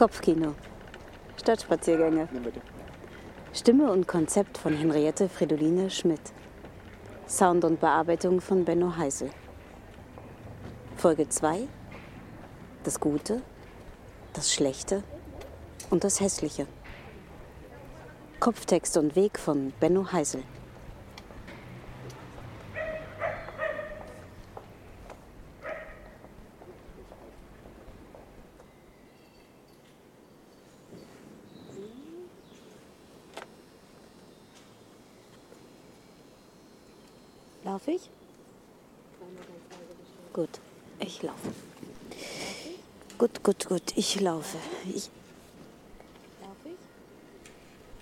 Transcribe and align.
Kopfkino. 0.00 0.54
Stadtspaziergänge. 1.36 2.26
Stimme 3.52 3.92
und 3.92 4.08
Konzept 4.08 4.56
von 4.56 4.72
Henriette 4.74 5.28
Fridoline 5.28 5.90
Schmidt. 5.90 6.32
Sound 7.28 7.66
und 7.66 7.80
Bearbeitung 7.80 8.40
von 8.40 8.64
Benno 8.64 8.96
Heisel. 8.96 9.28
Folge 10.96 11.28
2. 11.28 11.68
Das 12.82 12.98
Gute, 12.98 13.42
das 14.32 14.54
Schlechte 14.54 15.02
und 15.90 16.02
das 16.02 16.18
Hässliche. 16.18 16.66
Kopftext 18.38 18.96
und 18.96 19.16
Weg 19.16 19.38
von 19.38 19.74
Benno 19.80 20.10
Heisel. 20.12 20.42
Lauf 37.80 37.88
ich? 37.88 38.10
Gut, 40.34 40.60
ich 40.98 41.22
laufe. 41.22 41.48
Gut, 43.16 43.42
gut, 43.42 43.66
gut, 43.68 43.96
ich 43.96 44.20
laufe. 44.20 44.58
Ich. 44.94 45.08
Lauf 46.42 46.56
ich? 46.64 46.72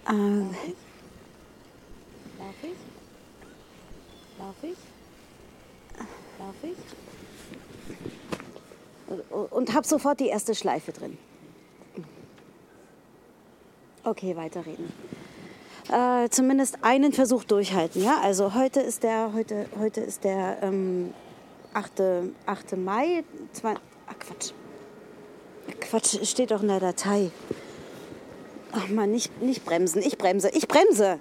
Äh, 0.09 0.43
Lauf 2.39 2.55
ich? 2.63 2.77
Lauf 4.39 4.57
ich? 4.63 4.79
Lauf 6.39 6.57
ich? 6.63 6.77
und 9.51 9.75
hab 9.75 9.87
sofort 9.87 10.21
die 10.21 10.27
erste 10.27 10.55
Schleife 10.55 10.93
drin. 10.93 11.17
Okay, 14.05 14.37
weiterreden. 14.37 14.93
Äh, 15.91 16.29
zumindest 16.29 16.79
einen 16.83 17.13
Versuch 17.13 17.45
durchhalten, 17.45 18.03
ja? 18.03 18.19
Also 18.23 18.55
heute 18.55 18.81
ist 18.81 19.03
der, 19.03 19.33
heute, 19.33 19.67
heute 19.79 20.03
ist 20.03 20.23
der 20.23 20.59
ähm, 20.63 21.15
8. 21.73 22.03
8. 22.45 22.77
Mai. 22.77 23.25
Zwei, 23.53 23.75
ach 24.07 24.19
Quatsch. 24.19 24.53
Quatsch, 25.81 26.19
steht 26.27 26.51
doch 26.51 26.63
in 26.63 26.69
der 26.69 26.81
Datei. 26.81 27.31
Ach 28.73 28.89
man, 28.89 29.11
nicht, 29.11 29.41
nicht 29.41 29.65
bremsen. 29.65 30.03
Ich 30.03 30.19
bremse, 30.19 30.51
ich 30.51 30.69
bremse. 30.69 31.21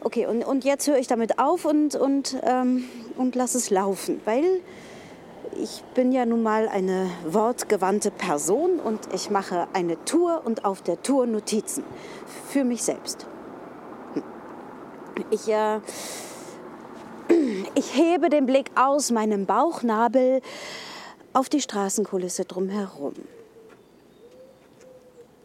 Okay, 0.00 0.26
und, 0.26 0.44
und 0.44 0.64
jetzt 0.64 0.86
höre 0.86 0.98
ich 0.98 1.06
damit 1.06 1.38
auf 1.38 1.64
und, 1.64 1.94
und, 1.94 2.36
ähm, 2.42 2.84
und 3.16 3.34
lass 3.34 3.54
es 3.54 3.70
laufen, 3.70 4.20
weil 4.26 4.60
ich 5.56 5.82
bin 5.94 6.12
ja 6.12 6.26
nun 6.26 6.42
mal 6.42 6.68
eine 6.68 7.10
wortgewandte 7.26 8.10
Person 8.10 8.80
und 8.80 9.00
ich 9.14 9.30
mache 9.30 9.66
eine 9.72 10.02
Tour 10.04 10.42
und 10.44 10.66
auf 10.66 10.82
der 10.82 11.02
Tour 11.02 11.26
Notizen 11.26 11.84
für 12.48 12.64
mich 12.64 12.82
selbst. 12.82 13.26
Ich, 15.30 15.48
äh, 15.48 15.80
ich 17.74 17.94
hebe 17.94 18.28
den 18.28 18.46
Blick 18.46 18.70
aus 18.74 19.10
meinem 19.10 19.46
Bauchnabel 19.46 20.40
auf 21.32 21.48
die 21.48 21.60
Straßenkulisse 21.60 22.44
drumherum. 22.44 23.14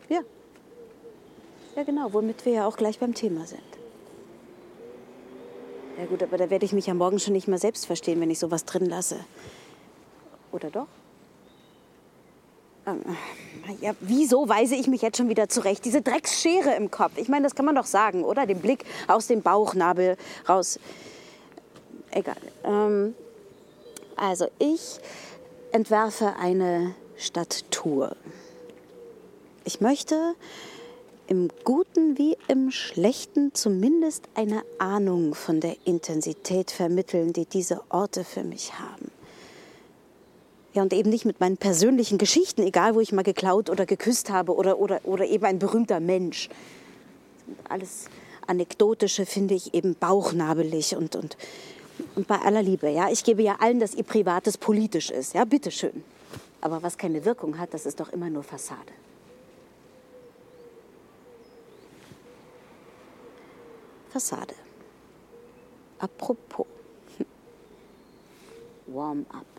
Ja. 0.09 0.21
Ja, 1.75 1.83
genau, 1.83 2.13
womit 2.13 2.45
wir 2.45 2.53
ja 2.53 2.67
auch 2.67 2.77
gleich 2.77 2.99
beim 2.99 3.13
Thema 3.13 3.45
sind. 3.45 3.61
Ja 5.97 6.05
gut, 6.05 6.23
aber 6.23 6.37
da 6.37 6.49
werde 6.49 6.65
ich 6.65 6.73
mich 6.73 6.87
ja 6.87 6.93
morgen 6.93 7.19
schon 7.19 7.33
nicht 7.33 7.47
mehr 7.47 7.59
selbst 7.59 7.85
verstehen, 7.85 8.19
wenn 8.19 8.31
ich 8.31 8.39
sowas 8.39 8.65
drin 8.65 8.85
lasse. 8.85 9.19
Oder 10.51 10.69
doch? 10.71 10.87
Ja, 13.79 13.93
wieso 14.01 14.49
weise 14.49 14.75
ich 14.75 14.87
mich 14.87 15.01
jetzt 15.01 15.17
schon 15.17 15.29
wieder 15.29 15.47
zurecht? 15.47 15.85
Diese 15.85 16.01
Drecksschere 16.01 16.75
im 16.75 16.91
Kopf. 16.91 17.13
Ich 17.15 17.29
meine, 17.29 17.43
das 17.43 17.55
kann 17.55 17.65
man 17.65 17.75
doch 17.75 17.85
sagen, 17.85 18.23
oder? 18.23 18.45
Den 18.45 18.59
Blick 18.59 18.83
aus 19.07 19.27
dem 19.27 19.41
Bauchnabel 19.41 20.17
raus. 20.47 20.79
Egal. 22.11 22.35
Ähm, 22.65 23.15
also, 24.17 24.47
ich 24.59 24.99
entwerfe 25.71 26.35
eine 26.39 26.93
Stadttour. 27.17 28.15
Ich 29.63 29.79
möchte 29.79 30.35
im 31.27 31.49
Guten 31.63 32.17
wie 32.17 32.37
im 32.49 32.69
Schlechten 32.69 33.53
zumindest 33.53 34.25
eine 34.35 34.63
Ahnung 34.77 35.35
von 35.35 35.61
der 35.61 35.77
Intensität 35.85 36.69
vermitteln, 36.69 37.31
die 37.31 37.45
diese 37.45 37.81
Orte 37.89 38.25
für 38.25 38.43
mich 38.43 38.73
haben. 38.77 39.12
Ja, 40.73 40.81
und 40.81 40.91
eben 40.91 41.09
nicht 41.11 41.25
mit 41.25 41.39
meinen 41.39 41.57
persönlichen 41.57 42.17
Geschichten, 42.17 42.63
egal 42.63 42.95
wo 42.95 42.99
ich 42.99 43.11
mal 43.11 43.21
geklaut 43.21 43.69
oder 43.69 43.85
geküsst 43.85 44.31
habe 44.31 44.55
oder, 44.55 44.79
oder, 44.79 45.01
oder 45.03 45.25
eben 45.25 45.45
ein 45.45 45.59
berühmter 45.59 45.99
Mensch. 45.99 46.49
Alles 47.69 48.05
Anekdotische 48.47 49.25
finde 49.25 49.53
ich 49.53 49.73
eben 49.75 49.95
bauchnabelig 49.95 50.95
und, 50.95 51.15
und, 51.15 51.37
und 52.15 52.27
bei 52.27 52.39
aller 52.39 52.63
Liebe. 52.63 52.89
Ja, 52.89 53.09
ich 53.11 53.23
gebe 53.23 53.43
ja 53.43 53.57
allen, 53.59 53.79
dass 53.79 53.93
ihr 53.93 54.03
Privates 54.03 54.57
politisch 54.57 55.11
ist. 55.11 55.35
Ja, 55.35 55.45
bitteschön. 55.45 56.03
Aber 56.59 56.81
was 56.81 56.97
keine 56.97 57.23
Wirkung 57.23 57.59
hat, 57.59 57.73
das 57.73 57.85
ist 57.85 57.99
doch 57.99 58.09
immer 58.09 58.29
nur 58.29 58.41
Fassade. 58.41 58.79
Fassade. 64.09 64.55
Apropos. 65.99 66.65
Warm 68.87 69.25
up. 69.29 69.52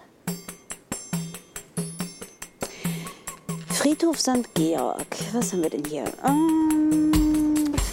Friedhof 3.85 4.19
St. 4.19 4.55
Georg. 4.55 5.07
Was 5.35 5.53
haben 5.53 5.63
wir 5.63 5.69
denn 5.69 5.85
hier? 5.85 6.05
Ähm, 6.27 7.13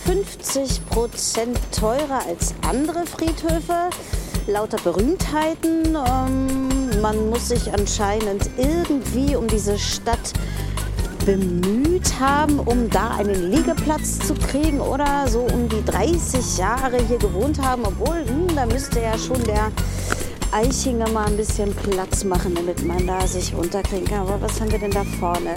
50 0.05 0.85
Prozent 0.85 1.59
teurer 1.77 2.25
als 2.25 2.55
andere 2.65 3.05
Friedhöfe. 3.05 3.89
Lauter 4.47 4.77
Berühmtheiten. 4.85 5.93
Ähm, 5.93 7.01
man 7.01 7.29
muss 7.29 7.49
sich 7.49 7.73
anscheinend 7.73 8.49
irgendwie 8.55 9.35
um 9.35 9.47
diese 9.47 9.77
Stadt 9.77 10.31
bemüht 11.25 12.17
haben, 12.21 12.59
um 12.59 12.89
da 12.89 13.09
einen 13.09 13.51
Liegeplatz 13.51 14.19
zu 14.19 14.33
kriegen 14.33 14.79
oder 14.79 15.27
so 15.27 15.41
um 15.41 15.67
die 15.67 15.83
30 15.83 16.57
Jahre 16.57 16.99
hier 17.05 17.17
gewohnt 17.17 17.61
haben, 17.61 17.83
obwohl 17.85 18.25
hm, 18.25 18.55
da 18.55 18.65
müsste 18.65 19.01
ja 19.01 19.17
schon 19.17 19.43
der 19.43 19.73
Eichinger 20.51 21.09
mal 21.09 21.27
ein 21.27 21.37
bisschen 21.37 21.73
Platz 21.73 22.23
machen, 22.23 22.55
damit 22.55 22.85
man 22.85 23.07
da 23.07 23.25
sich 23.25 23.53
runterkriegen 23.53 24.05
kann. 24.05 24.21
Aber 24.21 24.41
was 24.41 24.59
haben 24.59 24.71
wir 24.71 24.79
denn 24.79 24.91
da 24.91 25.03
vorne? 25.19 25.55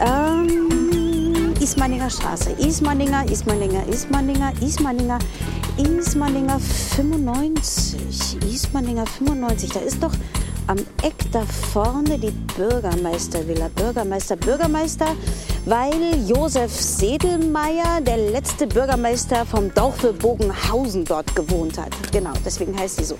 Ähm, 0.00 1.54
Ismaninger 1.60 2.10
Straße. 2.10 2.50
Ismaninger, 2.58 3.30
Ismaninger, 3.30 3.86
Ismaninger, 3.88 4.52
Ismaninger, 4.60 5.18
Ismaninger 5.76 6.58
95. 6.58 8.42
Ismaninger 8.42 9.06
95. 9.06 9.70
Da 9.70 9.80
ist 9.80 10.02
doch 10.02 10.12
am 10.66 10.78
Eck 11.02 11.14
da 11.32 11.42
vorne 11.72 12.18
die 12.18 12.32
Bürgermeistervilla. 12.56 13.68
Bürgermeister, 13.74 14.36
Bürgermeister, 14.36 15.06
weil 15.66 15.94
Josef 16.26 16.72
Sedelmeier, 16.72 18.00
der 18.00 18.16
letzte 18.16 18.66
Bürgermeister 18.66 19.44
vom 19.46 19.72
Dorfe 19.74 20.12
Bogenhausen, 20.12 21.04
dort 21.04 21.34
gewohnt 21.36 21.78
hat. 21.78 21.92
Genau, 22.12 22.32
deswegen 22.44 22.78
heißt 22.78 22.96
sie 22.96 23.04
so. 23.04 23.16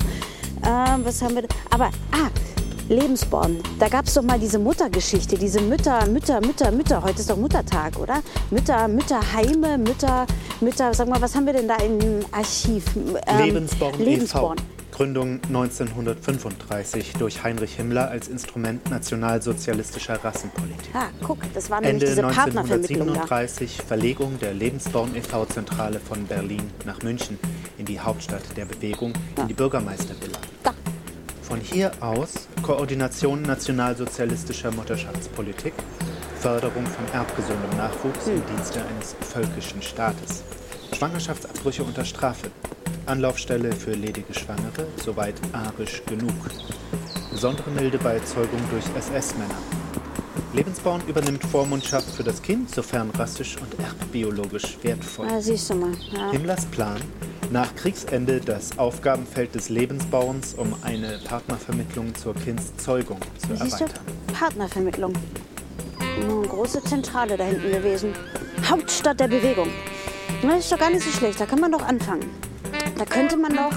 Ähm, 0.66 1.04
was 1.04 1.22
haben 1.22 1.34
wir? 1.36 1.44
Aber, 1.70 1.90
ah, 2.12 2.30
Lebensborn. 2.88 3.60
Da 3.78 3.88
gab 3.88 4.06
es 4.06 4.14
doch 4.14 4.22
mal 4.22 4.38
diese 4.38 4.58
Muttergeschichte, 4.58 5.38
diese 5.38 5.60
Mütter, 5.60 6.06
Mütter, 6.06 6.40
Mütter, 6.40 6.70
Mütter. 6.70 7.02
Heute 7.02 7.20
ist 7.20 7.30
doch 7.30 7.36
Muttertag, 7.36 7.98
oder? 7.98 8.22
Mütter, 8.50 8.88
Mütterheime, 8.88 9.78
Mütter, 9.78 10.26
Mütter. 10.60 10.92
Sag 10.92 11.08
mal, 11.08 11.20
was 11.20 11.34
haben 11.34 11.46
wir 11.46 11.54
denn 11.54 11.68
da 11.68 11.76
im 11.76 12.20
Archiv? 12.30 12.84
Ähm, 13.26 13.38
Lebensborn, 13.38 13.98
Lebensborn. 13.98 14.58
e.V. 14.58 14.73
Gründung 14.94 15.40
1935 15.48 17.14
durch 17.14 17.42
Heinrich 17.42 17.74
Himmler 17.74 18.10
als 18.10 18.28
Instrument 18.28 18.88
nationalsozialistischer 18.90 20.22
Rassenpolitik. 20.22 20.94
Ah, 20.94 21.08
guck, 21.20 21.38
das 21.52 21.68
war 21.68 21.80
nämlich 21.80 22.04
Ende 22.04 22.06
diese 22.06 22.22
Partnervermittlung 22.22 23.08
da. 23.08 23.22
1937 23.22 23.82
Verlegung 23.82 24.38
der 24.38 24.54
Lebensborn 24.54 25.16
e.V. 25.16 25.46
Zentrale 25.46 25.98
von 25.98 26.24
Berlin 26.26 26.70
nach 26.86 27.02
München 27.02 27.40
in 27.76 27.86
die 27.86 27.98
Hauptstadt 27.98 28.42
der 28.56 28.66
Bewegung, 28.66 29.12
in 29.36 29.48
die 29.48 29.54
Bürgermeistervilla. 29.54 30.38
Da. 30.62 30.72
Von 31.42 31.58
hier 31.58 31.90
aus 32.00 32.46
Koordination 32.62 33.42
nationalsozialistischer 33.42 34.70
Mutterschaftspolitik, 34.70 35.74
Förderung 36.38 36.86
von 36.86 37.04
erbgesundem 37.12 37.76
Nachwuchs 37.76 38.28
im 38.28 38.40
Dienste 38.46 38.80
eines 38.86 39.16
völkischen 39.22 39.82
Staates, 39.82 40.44
Schwangerschaftsabbrüche 40.94 41.82
unter 41.82 42.04
Strafe, 42.04 42.50
Anlaufstelle 43.06 43.72
für 43.72 43.92
ledige 43.92 44.32
Schwangere, 44.32 44.86
soweit 45.04 45.34
arisch 45.52 46.02
genug, 46.06 46.32
besondere 47.32 47.70
milde 47.70 47.98
bei 47.98 48.18
Zeugung 48.20 48.60
durch 48.70 48.84
SS-Männer. 48.96 49.54
Lebensborn 50.52 51.02
übernimmt 51.08 51.42
Vormundschaft 51.44 52.08
für 52.14 52.22
das 52.22 52.40
Kind, 52.40 52.72
sofern 52.72 53.10
rassisch 53.10 53.56
und 53.60 53.76
erbbiologisch 53.84 54.78
wertvoll. 54.82 55.26
Ah, 55.28 55.40
siehst 55.40 55.68
du 55.70 55.74
mal. 55.74 55.90
Ja. 56.12 56.30
Himmlers 56.30 56.64
Plan, 56.66 57.00
Nach 57.50 57.74
Kriegsende 57.74 58.40
das 58.40 58.78
Aufgabenfeld 58.78 59.54
des 59.54 59.68
Lebensbauens, 59.68 60.54
um 60.54 60.74
eine 60.82 61.18
Partnervermittlung 61.24 62.14
zur 62.14 62.34
Kindszeugung 62.34 63.18
zu 63.38 63.48
Siehst 63.48 63.80
du? 63.80 63.84
erweitern. 63.84 64.04
Partnervermittlung. 64.32 65.12
Eine 65.98 66.46
große 66.48 66.82
Zentrale 66.84 67.36
da 67.36 67.44
hinten 67.44 67.70
gewesen. 67.72 68.12
Hauptstadt 68.70 69.18
der 69.20 69.28
Bewegung. 69.28 69.68
Das 70.46 70.58
ist 70.60 70.72
doch 70.72 70.78
gar 70.78 70.90
nicht 70.90 71.02
so 71.04 71.10
schlecht. 71.10 71.40
Da 71.40 71.46
kann 71.46 71.60
man 71.60 71.72
doch 71.72 71.82
anfangen. 71.82 72.30
Da 72.96 73.04
könnte 73.04 73.36
man 73.36 73.54
doch, 73.54 73.72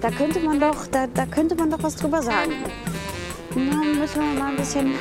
da 0.00 0.10
könnte 0.10 0.40
man 0.40 0.58
doch, 0.58 0.86
da, 0.88 1.06
da 1.06 1.26
könnte 1.26 1.54
man 1.54 1.70
doch 1.70 1.82
was 1.82 1.96
drüber 1.96 2.22
sagen. 2.22 2.52
Na, 3.54 3.76
müssen 4.00 4.20
wir 4.20 4.40
mal 4.40 4.50
ein 4.50 4.56
bisschen. 4.56 4.94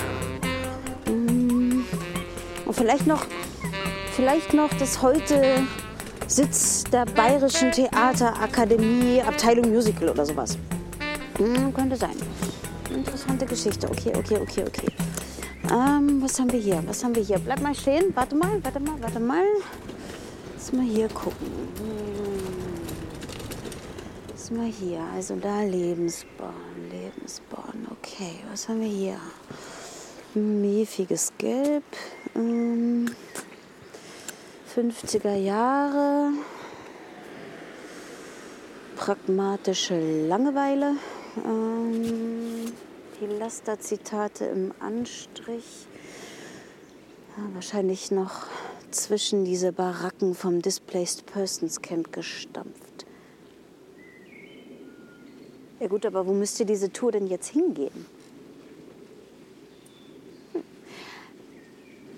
mm, 1.08 1.84
Und 2.66 2.74
vielleicht 2.76 3.08
noch, 3.08 3.26
vielleicht 4.16 4.54
noch 4.54 4.70
das 4.78 5.02
heute 5.02 5.64
Sitz 6.28 6.84
der 6.86 7.06
Bayerischen 7.06 7.72
Theaterakademie, 7.72 9.22
Abteilung 9.22 9.72
Musical 9.72 10.10
oder 10.10 10.26
sowas. 10.26 10.58
Hm, 11.38 11.74
könnte 11.74 11.96
sein. 11.96 12.16
Interessante 12.94 13.46
Geschichte. 13.46 13.88
Okay, 13.90 14.12
okay, 14.16 14.38
okay, 14.42 14.64
okay. 14.68 14.88
Ähm, 15.72 16.22
was 16.22 16.40
haben 16.40 16.52
wir 16.52 16.60
hier? 16.60 16.82
Was 16.86 17.04
haben 17.04 17.16
wir 17.16 17.24
hier? 17.24 17.40
Bleib 17.40 17.62
mal 17.62 17.74
stehen. 17.76 18.12
Warte 18.16 18.36
mal, 18.36 18.64
warte 18.64 18.80
mal, 18.80 18.96
warte 19.02 19.20
mal. 19.20 19.44
Lass 20.66 20.74
mal 20.74 20.86
hier 20.88 21.10
gucken. 21.10 21.48
Hm. 21.78 22.82
Lass 24.32 24.50
mal 24.50 24.66
hier. 24.66 25.00
Also 25.14 25.36
da 25.36 25.62
Lebensborn, 25.62 26.90
Lebensborn. 26.90 27.88
Okay, 27.92 28.40
was 28.50 28.68
haben 28.68 28.82
wir 28.82 28.88
hier? 28.88 29.20
Mäfiges 30.34 31.34
Gelb. 31.38 31.84
Ähm, 32.34 33.14
50er 34.76 35.36
Jahre. 35.36 36.32
Pragmatische 38.96 40.26
Langeweile. 40.28 40.96
Ähm, 41.46 42.74
Pilaster-Zitate 43.20 44.46
im 44.46 44.74
Anstrich. 44.80 45.86
Ja, 47.38 47.44
wahrscheinlich 47.54 48.10
noch 48.10 48.48
zwischen 48.92 49.46
diese 49.46 49.72
Baracken 49.72 50.36
vom 50.36 50.62
Displaced 50.62 51.26
Persons 51.26 51.82
Camp 51.82 52.12
gestampft. 52.12 53.06
Ja 55.80 55.88
gut, 55.88 56.06
aber 56.06 56.26
wo 56.26 56.34
müsste 56.34 56.66
diese 56.66 56.92
Tour 56.92 57.12
denn 57.12 57.28
jetzt 57.28 57.50
hingehen? 57.50 58.06
Hm. 60.54 60.64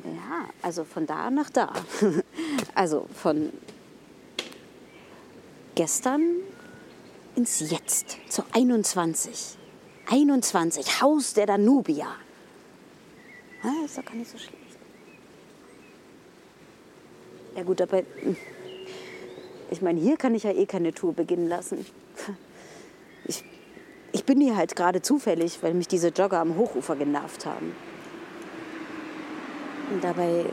Ja, 0.05 0.49
also 0.61 0.83
von 0.83 1.05
da 1.05 1.29
nach 1.29 1.49
da. 1.49 1.73
Also 2.75 3.07
von 3.11 3.51
gestern 5.73 6.21
ins 7.35 7.59
Jetzt, 7.71 8.17
zu 8.29 8.43
21. 8.51 9.57
21, 10.07 11.01
Haus 11.01 11.33
der 11.33 11.47
Danubia. 11.47 12.07
Ja, 13.63 13.73
ist 13.85 13.97
doch 13.97 14.05
gar 14.05 14.15
nicht 14.15 14.29
so 14.29 14.37
schlecht. 14.37 14.56
Ja 17.57 17.63
gut, 17.63 17.81
aber 17.81 17.97
hm, 17.97 18.37
ich 19.71 19.81
meine, 19.81 19.99
hier 19.99 20.15
kann 20.15 20.35
ich 20.35 20.43
ja 20.43 20.51
eh 20.51 20.67
keine 20.67 20.93
Tour 20.93 21.13
beginnen 21.13 21.49
lassen. 21.49 21.85
Ich, 23.29 23.43
ich 24.13 24.23
bin 24.23 24.39
hier 24.39 24.55
halt 24.55 24.77
gerade 24.77 25.01
zufällig, 25.01 25.61
weil 25.61 25.73
mich 25.73 25.89
diese 25.89 26.09
Jogger 26.09 26.39
am 26.39 26.55
Hochufer 26.55 26.95
genervt 26.95 27.45
haben. 27.45 27.75
Und 29.91 30.01
dabei, 30.01 30.45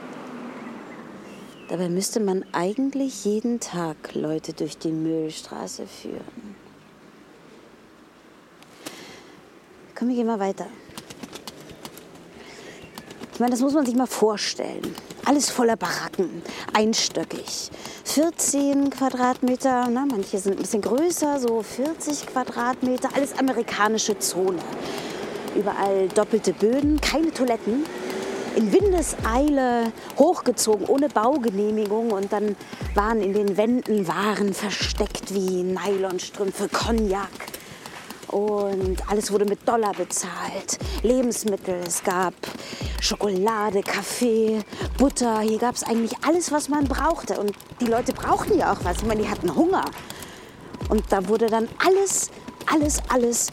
dabei 1.69 1.89
müsste 1.89 2.19
man 2.19 2.45
eigentlich 2.51 3.25
jeden 3.25 3.61
Tag 3.61 4.15
Leute 4.15 4.55
durch 4.55 4.77
die 4.77 4.91
Mühlstraße 4.91 5.87
führen. 5.87 6.57
Komm, 9.95 10.09
wir 10.09 10.17
gehen 10.17 10.27
mal 10.27 10.41
weiter. 10.41 10.67
Ich 13.35 13.41
meine, 13.41 13.51
das 13.51 13.63
muss 13.63 13.75
man 13.75 13.85
sich 13.85 13.97
mal 13.97 14.07
vorstellen. 14.07 14.95
Alles 15.25 15.51
voller 15.51 15.75
Baracken, 15.75 16.41
einstöckig. 16.73 17.69
14 18.05 18.91
Quadratmeter, 18.91 19.89
na, 19.91 20.07
manche 20.09 20.39
sind 20.39 20.53
ein 20.53 20.63
bisschen 20.63 20.83
größer, 20.83 21.41
so 21.41 21.61
40 21.61 22.29
Quadratmeter, 22.29 23.09
alles 23.13 23.37
amerikanische 23.37 24.17
Zone. 24.21 24.61
Überall 25.57 26.07
doppelte 26.15 26.53
Böden, 26.53 27.01
keine 27.01 27.33
Toiletten. 27.33 27.85
In 28.55 28.73
Windeseile 28.73 29.93
hochgezogen, 30.17 30.87
ohne 30.87 31.09
Baugenehmigung. 31.09 32.13
Und 32.13 32.33
dann 32.33 32.55
waren 32.95 33.21
in 33.21 33.33
den 33.33 33.57
Wänden 33.57 34.07
Waren 34.07 34.55
versteckt 34.55 35.35
wie 35.35 35.65
Nylonstrümpfe, 35.65 36.69
Cognac. 36.69 37.31
Und 38.29 39.09
alles 39.09 39.33
wurde 39.33 39.45
mit 39.45 39.69
Dollar 39.69 39.93
bezahlt. 39.93 40.79
Lebensmittel, 41.03 41.81
es 41.85 42.03
gab 42.05 42.35
Schokolade, 43.05 43.83
Kaffee, 43.83 44.61
Butter. 44.97 45.41
Hier 45.41 45.59
gab 45.59 45.75
es 45.75 45.83
eigentlich 45.83 46.13
alles, 46.27 46.51
was 46.51 46.71
man 46.71 46.85
brauchte. 46.85 47.39
Und 47.39 47.53
die 47.81 47.87
Leute 47.87 48.15
brauchten 48.15 48.59
ja 48.59 48.73
auch 48.73 48.79
was. 48.83 48.99
Ich 48.99 49.05
meine, 49.05 49.23
die 49.23 49.29
hatten 49.29 49.55
Hunger. 49.55 49.85
Und 50.89 51.05
da 51.11 51.29
wurde 51.29 51.47
dann 51.47 51.69
alles, 51.85 52.31
alles, 52.73 53.03
alles 53.09 53.49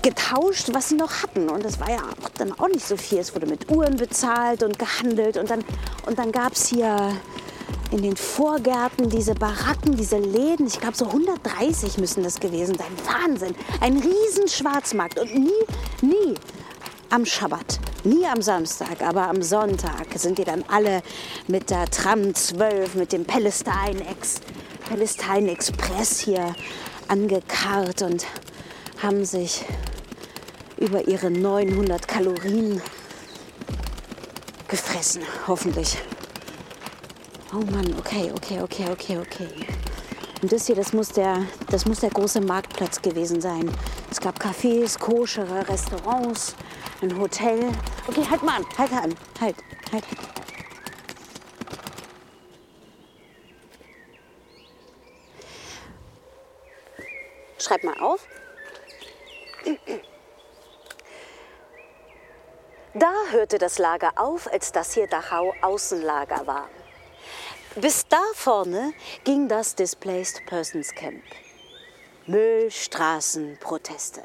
getauscht, 0.00 0.70
was 0.72 0.88
sie 0.88 0.94
noch 0.94 1.22
hatten. 1.22 1.50
Und 1.50 1.64
das 1.64 1.80
war 1.80 1.90
ja 1.90 1.98
auch 1.98 2.28
dann 2.38 2.58
auch 2.58 2.68
nicht 2.68 2.86
so 2.86 2.96
viel. 2.96 3.18
Es 3.18 3.34
wurde 3.34 3.46
mit 3.46 3.70
Uhren 3.70 3.96
bezahlt 3.96 4.62
und 4.62 4.78
gehandelt. 4.78 5.36
Und 5.36 5.50
dann, 5.50 5.62
und 6.06 6.18
dann 6.18 6.32
gab 6.32 6.54
es 6.54 6.68
hier 6.68 7.14
in 7.90 8.00
den 8.00 8.16
Vorgärten 8.16 9.10
diese 9.10 9.34
Baracken, 9.34 9.98
diese 9.98 10.16
Läden. 10.16 10.66
Ich 10.66 10.80
glaube, 10.80 10.96
so 10.96 11.04
130 11.04 11.98
müssen 11.98 12.22
das 12.22 12.40
gewesen 12.40 12.74
sein. 12.74 12.86
Wahnsinn. 13.04 13.54
Ein 13.82 13.98
riesen 13.98 14.48
Schwarzmarkt. 14.48 15.18
Und 15.18 15.34
nie, 15.34 15.50
nie 16.00 16.34
am 17.12 17.26
Schabbat, 17.26 17.78
nie 18.04 18.24
am 18.26 18.40
Samstag, 18.40 19.02
aber 19.02 19.28
am 19.28 19.42
Sonntag 19.42 20.06
sind 20.16 20.38
die 20.38 20.44
dann 20.44 20.64
alle 20.68 21.02
mit 21.46 21.68
der 21.68 21.84
Tram 21.90 22.34
12, 22.34 22.94
mit 22.94 23.12
dem 23.12 23.26
Palestine, 23.26 24.00
Ex 24.10 24.40
Palestine 24.88 25.50
Express 25.50 26.20
hier 26.20 26.54
angekarrt 27.08 28.00
und 28.00 28.24
haben 29.02 29.26
sich 29.26 29.62
über 30.78 31.06
ihre 31.06 31.30
900 31.30 32.08
Kalorien 32.08 32.80
gefressen, 34.68 35.22
hoffentlich. 35.46 35.98
Oh 37.52 37.64
Mann, 37.70 37.94
okay, 37.98 38.32
okay, 38.34 38.62
okay, 38.62 38.86
okay, 38.90 39.18
okay. 39.18 39.91
Und 40.42 40.50
das 40.50 40.66
hier, 40.66 40.74
das 40.74 40.92
muss 40.92 41.10
der, 41.10 41.46
das 41.70 41.86
muss 41.86 42.00
der 42.00 42.10
große 42.10 42.40
Marktplatz 42.40 43.00
gewesen 43.00 43.40
sein. 43.40 43.72
Es 44.10 44.20
gab 44.20 44.40
Cafés, 44.40 44.98
koschere 44.98 45.68
Restaurants, 45.68 46.56
ein 47.00 47.16
Hotel. 47.16 47.70
Okay, 48.08 48.26
halt 48.28 48.42
mal 48.42 48.56
an, 48.56 48.66
halt 48.76 48.92
an, 48.92 49.14
halt, 49.40 49.56
halt. 49.92 50.04
Schreib 57.58 57.84
mal 57.84 58.00
auf. 58.00 58.26
Da 62.94 63.12
hörte 63.30 63.58
das 63.58 63.78
Lager 63.78 64.10
auf, 64.16 64.52
als 64.52 64.72
das 64.72 64.92
hier 64.92 65.06
Dachau 65.06 65.54
Außenlager 65.62 66.48
war. 66.48 66.68
Bis 67.76 68.06
da 68.06 68.20
vorne 68.34 68.92
ging 69.24 69.48
das 69.48 69.74
Displaced 69.74 70.44
Persons 70.44 70.92
Camp. 70.94 71.22
Müll, 72.26 72.70
Straßen, 72.70 73.56
Proteste. 73.60 74.22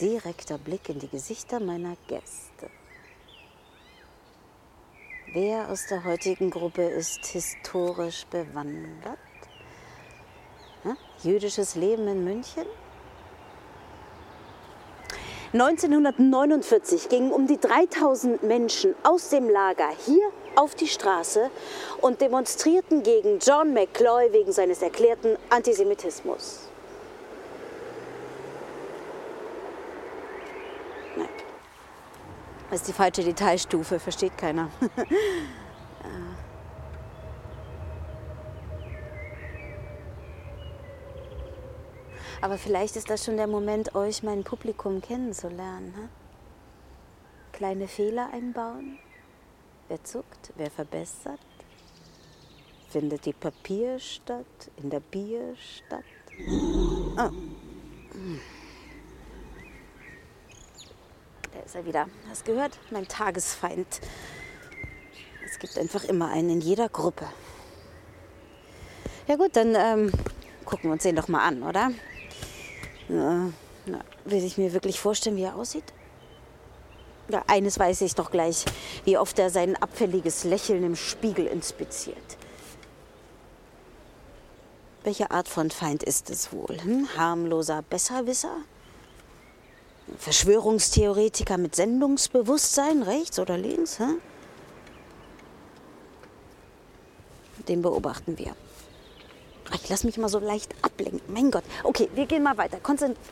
Direkter 0.00 0.56
Blick 0.56 0.88
in 0.88 0.98
die 0.98 1.08
Gesichter 1.08 1.60
meiner 1.60 1.96
Gäste. 2.08 2.70
Wer 5.34 5.68
aus 5.68 5.86
der 5.86 6.04
heutigen 6.04 6.50
Gruppe 6.50 6.84
ist 6.84 7.26
historisch 7.26 8.24
bewandert? 8.26 9.18
Hm? 10.84 10.96
Jüdisches 11.22 11.74
Leben 11.74 12.08
in 12.08 12.24
München? 12.24 12.66
1949 15.54 17.08
gingen 17.08 17.30
um 17.30 17.46
die 17.46 17.60
3000 17.60 18.42
Menschen 18.42 18.96
aus 19.04 19.28
dem 19.28 19.48
Lager 19.48 19.88
hier 20.04 20.28
auf 20.56 20.74
die 20.74 20.88
Straße 20.88 21.48
und 22.00 22.20
demonstrierten 22.20 23.04
gegen 23.04 23.38
John 23.38 23.72
McCloy 23.72 24.32
wegen 24.32 24.50
seines 24.50 24.82
erklärten 24.82 25.36
Antisemitismus. 25.50 26.68
Nein. 31.16 31.28
Das 32.70 32.80
ist 32.80 32.88
die 32.88 32.92
falsche 32.92 33.22
Detailstufe, 33.22 34.00
versteht 34.00 34.36
keiner. 34.36 34.70
Aber 42.44 42.58
vielleicht 42.58 42.94
ist 42.96 43.08
das 43.08 43.24
schon 43.24 43.38
der 43.38 43.46
Moment, 43.46 43.94
euch, 43.94 44.22
mein 44.22 44.44
Publikum 44.44 45.00
kennenzulernen. 45.00 45.94
Ne? 45.96 46.10
Kleine 47.52 47.88
Fehler 47.88 48.28
einbauen, 48.34 48.98
Wer 49.88 50.04
zuckt, 50.04 50.52
wer 50.54 50.70
verbessert? 50.70 51.40
Findet 52.90 53.24
die 53.24 53.32
Papier 53.32 53.98
statt, 53.98 54.44
in 54.76 54.90
der 54.90 55.00
Bierstadt? 55.00 56.04
Oh. 57.16 57.30
Hm. 58.12 58.40
Da 61.50 61.60
ist 61.64 61.74
er 61.74 61.86
wieder. 61.86 62.08
Hast 62.28 62.44
gehört? 62.44 62.78
Mein 62.90 63.08
Tagesfeind. 63.08 64.02
Es 65.46 65.58
gibt 65.58 65.78
einfach 65.78 66.04
immer 66.04 66.28
einen 66.28 66.50
in 66.50 66.60
jeder 66.60 66.90
Gruppe. 66.90 67.24
Ja 69.28 69.36
gut, 69.36 69.56
dann 69.56 69.74
ähm, 69.74 70.12
gucken 70.66 70.90
wir 70.90 70.92
uns 70.92 71.04
den 71.04 71.16
doch 71.16 71.28
mal 71.28 71.48
an, 71.48 71.62
oder? 71.62 71.90
Na, 73.08 73.52
will 74.24 74.44
ich 74.44 74.56
mir 74.56 74.72
wirklich 74.72 75.00
vorstellen, 75.00 75.36
wie 75.36 75.42
er 75.42 75.56
aussieht? 75.56 75.92
Ja, 77.28 77.42
eines 77.46 77.78
weiß 77.78 78.02
ich 78.02 78.14
doch 78.14 78.30
gleich, 78.30 78.64
wie 79.04 79.16
oft 79.16 79.38
er 79.38 79.50
sein 79.50 79.76
abfälliges 79.76 80.44
Lächeln 80.44 80.84
im 80.84 80.96
Spiegel 80.96 81.46
inspiziert. 81.46 82.36
Welche 85.04 85.30
Art 85.30 85.48
von 85.48 85.70
Feind 85.70 86.02
ist 86.02 86.30
es 86.30 86.52
wohl? 86.52 86.82
Hm? 86.82 87.08
Harmloser 87.16 87.82
Besserwisser? 87.82 88.56
Verschwörungstheoretiker 90.18 91.58
mit 91.58 91.76
Sendungsbewusstsein, 91.76 93.02
rechts 93.02 93.38
oder 93.38 93.56
links? 93.56 93.98
Hm? 93.98 94.20
Den 97.68 97.82
beobachten 97.82 98.36
wir. 98.38 98.54
Ich 99.72 99.88
lasse 99.88 100.06
mich 100.06 100.18
mal 100.18 100.28
so 100.28 100.38
leicht 100.38 100.74
ablenken. 100.82 101.20
Mein 101.28 101.50
Gott. 101.50 101.64
Okay, 101.82 102.08
wir 102.14 102.26
gehen 102.26 102.42
mal 102.42 102.56
weiter. 102.56 102.78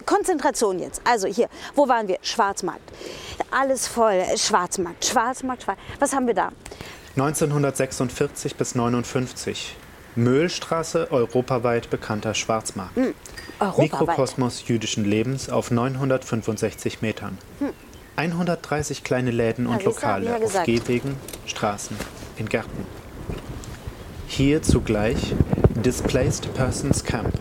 Konzentration 0.04 0.78
jetzt. 0.78 1.00
Also 1.04 1.28
hier, 1.28 1.48
wo 1.74 1.88
waren 1.88 2.08
wir? 2.08 2.18
Schwarzmarkt. 2.22 2.82
Alles 3.50 3.86
voll. 3.86 4.22
Schwarzmarkt, 4.36 5.04
Schwarzmarkt, 5.04 5.62
Schwarzmarkt. 5.62 6.00
Was 6.00 6.14
haben 6.14 6.26
wir 6.26 6.34
da? 6.34 6.50
1946 7.16 8.56
bis 8.56 8.74
59. 8.74 9.76
Möhlstraße, 10.14 11.10
europaweit 11.10 11.88
bekannter 11.90 12.34
Schwarzmarkt. 12.34 12.96
Hm, 12.96 13.14
Mikrokosmos 13.78 14.66
jüdischen 14.66 15.04
Lebens 15.04 15.48
auf 15.48 15.70
965 15.70 17.00
Metern. 17.02 17.38
Hm. 17.60 17.70
130 18.16 19.04
kleine 19.04 19.30
Läden 19.30 19.66
und 19.66 19.80
ja, 19.80 19.86
Lokale 19.86 20.36
auf 20.36 20.64
Gehwegen, 20.64 21.16
Straßen, 21.46 21.96
in 22.36 22.48
Gärten. 22.48 22.86
Hier 24.26 24.62
zugleich 24.62 25.34
Displaced 25.76 26.52
Persons 26.54 27.02
Camp. 27.02 27.32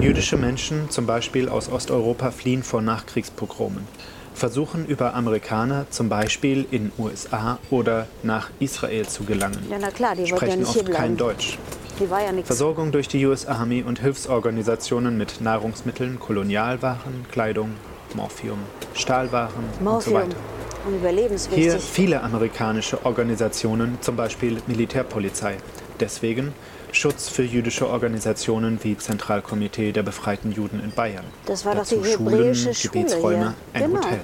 Jüdische 0.00 0.36
Menschen, 0.36 0.90
zum 0.90 1.06
Beispiel 1.06 1.48
aus 1.48 1.70
Osteuropa, 1.70 2.30
fliehen 2.30 2.62
vor 2.62 2.80
Nachkriegspogromen, 2.82 3.86
versuchen 4.32 4.86
über 4.86 5.14
Amerikaner, 5.14 5.86
zum 5.90 6.08
Beispiel 6.08 6.66
in 6.70 6.92
USA 6.98 7.58
oder 7.70 8.06
nach 8.22 8.50
Israel 8.60 9.06
zu 9.06 9.24
gelangen. 9.24 9.66
Ja, 9.70 9.76
na 9.80 9.90
klar, 9.90 10.14
die 10.14 10.26
sprechen 10.26 10.62
ja 10.62 10.68
oft 10.68 10.90
kein 10.92 11.16
Deutsch. 11.16 11.58
Ja. 11.98 12.44
Versorgung 12.44 12.92
durch 12.92 13.08
die 13.08 13.26
US 13.26 13.46
Army 13.46 13.82
und 13.82 13.98
Hilfsorganisationen 14.00 15.18
mit 15.18 15.40
Nahrungsmitteln, 15.40 16.20
Kolonialwaren, 16.20 17.26
Kleidung, 17.32 17.72
Morphium, 18.14 18.60
Stahlwaren 18.94 19.64
Morphium. 19.82 20.22
und 20.22 20.30
so 20.30 20.36
weiter. 20.36 21.56
Hier 21.56 21.80
viele 21.80 22.22
amerikanische 22.22 23.04
Organisationen, 23.04 23.98
zum 24.00 24.14
Beispiel 24.14 24.62
Militärpolizei. 24.68 25.56
Deswegen 25.98 26.52
Schutz 26.92 27.28
für 27.28 27.42
jüdische 27.42 27.88
Organisationen 27.88 28.78
wie 28.82 28.96
Zentralkomitee 28.96 29.92
der 29.92 30.02
befreiten 30.02 30.52
Juden 30.52 30.82
in 30.82 30.90
Bayern. 30.90 31.24
Das 31.46 31.64
war 31.64 31.74
Dazu 31.74 31.96
doch 31.96 32.02
die 32.02 32.12
Schulen, 32.12 32.74
Gebetsräume, 32.82 33.36
Schule 33.36 33.54
ein 33.74 33.82
genau. 33.82 33.96
Hotel. 33.98 34.20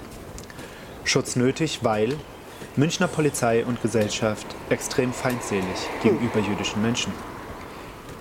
Schutz 1.04 1.36
nötig, 1.36 1.80
weil 1.82 2.16
Münchner 2.76 3.06
Polizei 3.06 3.64
und 3.64 3.80
Gesellschaft 3.82 4.46
extrem 4.70 5.12
feindselig 5.12 5.64
hm. 5.64 6.10
gegenüber 6.10 6.40
jüdischen 6.40 6.82
Menschen. 6.82 7.12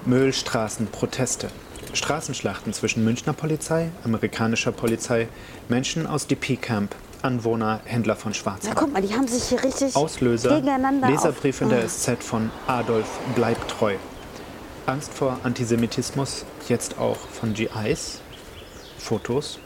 Müllstraßenproteste. 0.05 1.49
Straßenschlachten 1.93 2.73
zwischen 2.73 3.03
Münchner 3.03 3.33
Polizei, 3.33 3.91
amerikanischer 4.03 4.71
Polizei, 4.71 5.27
Menschen 5.69 6.07
aus 6.07 6.27
DP 6.27 6.57
Camp, 6.59 6.95
Anwohner, 7.21 7.81
Händler 7.85 8.15
von 8.15 8.33
Schwarzmarkt. 8.33 8.75
Na 8.75 8.81
guck 8.81 8.93
mal, 8.93 9.01
die 9.01 9.13
haben 9.13 9.27
sich 9.27 9.43
hier 9.43 9.63
richtig 9.63 9.95
Auslöser, 9.95 10.55
gegeneinander 10.55 11.09
Leserbrief 11.09 11.57
auf. 11.57 11.61
in 11.61 11.69
der. 11.69 11.87
SZ 11.87 12.23
von 12.23 12.51
Adolf 12.67 13.07
Bleibtreu. 13.35 13.95
Angst 14.85 15.13
vor 15.13 15.39
Antisemitismus, 15.43 16.45
jetzt 16.67 16.97
auch 16.97 17.15
von 17.15 17.53
GIs. 17.53 18.19
Fotos. 18.97 19.59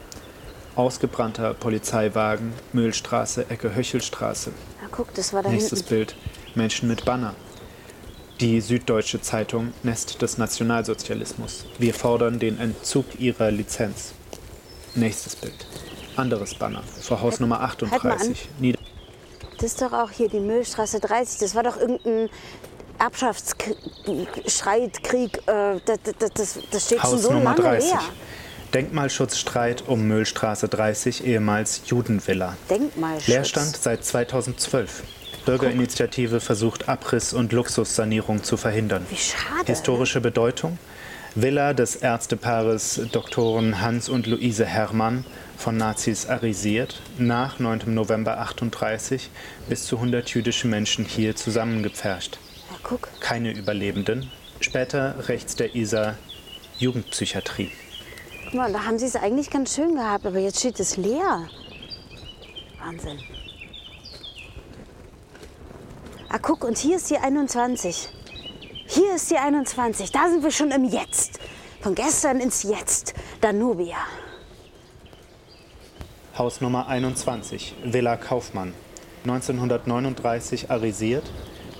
Ausgebrannter 0.76 1.54
Polizeiwagen, 1.54 2.52
Mühlstraße, 2.72 3.50
Ecke 3.50 3.74
Höchelstraße. 3.74 4.52
Na 4.80 4.88
guck, 4.92 5.12
das 5.14 5.32
war 5.32 5.42
da 5.42 5.50
Nächstes 5.50 5.80
hinten. 5.80 5.94
Bild. 5.94 6.16
Menschen 6.54 6.88
mit 6.88 7.04
Banner. 7.04 7.34
Die 8.38 8.60
Süddeutsche 8.60 9.20
Zeitung 9.20 9.72
Nest 9.82 10.22
des 10.22 10.38
Nationalsozialismus. 10.38 11.64
Wir 11.78 11.94
fordern 11.94 12.38
den 12.38 12.60
Entzug 12.60 13.18
ihrer 13.18 13.50
Lizenz. 13.50 14.12
Nächstes 14.94 15.34
Bild. 15.34 15.66
Anderes 16.14 16.54
Banner. 16.54 16.84
Vor 17.00 17.20
Haus 17.20 17.40
Nummer 17.40 17.58
halt 17.58 17.80
mal 18.04 18.12
38. 18.12 18.48
Nieder 18.60 18.78
Das 19.56 19.72
ist 19.72 19.82
doch 19.82 19.92
auch 19.92 20.12
hier 20.12 20.28
die 20.28 20.38
Müllstraße 20.38 21.00
30. 21.00 21.40
Das 21.40 21.56
war 21.56 21.64
doch 21.64 21.76
irgendein 21.76 22.30
Erbschaftsstreitkrieg. 22.98 25.38
Äh, 25.46 25.80
das, 25.84 25.98
das, 26.18 26.58
das, 26.70 26.86
steht 26.86 27.00
schon 27.00 27.12
Haus 27.12 27.22
so 27.22 27.32
Nummer 27.32 27.56
lange 27.56 27.60
30. 27.60 27.90
leer. 27.90 28.00
Denkmalschutzstreit 28.74 29.84
um 29.86 30.06
Müllstraße 30.06 30.68
30, 30.68 31.24
ehemals 31.24 31.82
Judenvilla. 31.86 32.56
Denkmalschutz. 32.68 33.26
Leerstand 33.26 33.74
seit 33.76 34.04
2012. 34.04 35.04
Bürgerinitiative 35.46 36.40
versucht 36.40 36.90
Abriss 36.90 37.32
und 37.32 37.52
Luxussanierung 37.52 38.44
zu 38.44 38.58
verhindern. 38.58 39.06
Wie 39.08 39.16
schade. 39.16 39.64
Historische 39.64 40.20
Bedeutung? 40.20 40.78
Villa 41.34 41.72
des 41.72 41.96
Ärztepaares 41.96 43.00
Doktoren 43.12 43.80
Hans 43.80 44.08
und 44.08 44.26
Luise 44.26 44.66
Herrmann 44.66 45.24
von 45.56 45.76
Nazis 45.76 46.26
arisiert, 46.26 47.00
nach 47.16 47.58
9. 47.58 47.94
November 47.94 48.38
38 48.38 49.30
bis 49.68 49.86
zu 49.86 49.96
100 49.96 50.28
jüdische 50.30 50.68
Menschen 50.68 51.04
hier 51.04 51.36
zusammengepfercht. 51.36 52.38
Guck. 52.88 53.08
Keine 53.20 53.52
Überlebenden. 53.52 54.30
Später 54.60 55.28
rechts 55.28 55.56
der 55.56 55.74
Isar 55.74 56.16
Jugendpsychiatrie. 56.78 57.70
Guck 58.44 58.54
mal, 58.54 58.72
da 58.72 58.86
haben 58.86 58.98
sie 58.98 59.04
es 59.04 59.14
eigentlich 59.14 59.50
ganz 59.50 59.74
schön 59.74 59.94
gehabt, 59.94 60.24
aber 60.24 60.38
jetzt 60.38 60.60
steht 60.60 60.80
es 60.80 60.96
leer. 60.96 61.48
Wahnsinn. 62.82 63.18
Ah, 66.30 66.38
guck, 66.38 66.64
und 66.64 66.78
hier 66.78 66.96
ist 66.96 67.10
die 67.10 67.18
21. 67.18 68.08
Hier 68.86 69.16
ist 69.16 69.30
die 69.30 69.36
21. 69.36 70.10
Da 70.10 70.30
sind 70.30 70.42
wir 70.42 70.50
schon 70.50 70.70
im 70.70 70.84
Jetzt. 70.84 71.40
Von 71.82 71.94
gestern 71.94 72.40
ins 72.40 72.62
Jetzt. 72.62 73.12
Danubia. 73.42 73.98
Haus 76.38 76.62
Nummer 76.62 76.88
21, 76.88 77.74
Villa 77.84 78.16
Kaufmann. 78.16 78.72
1939 79.24 80.70
arisiert, 80.70 81.24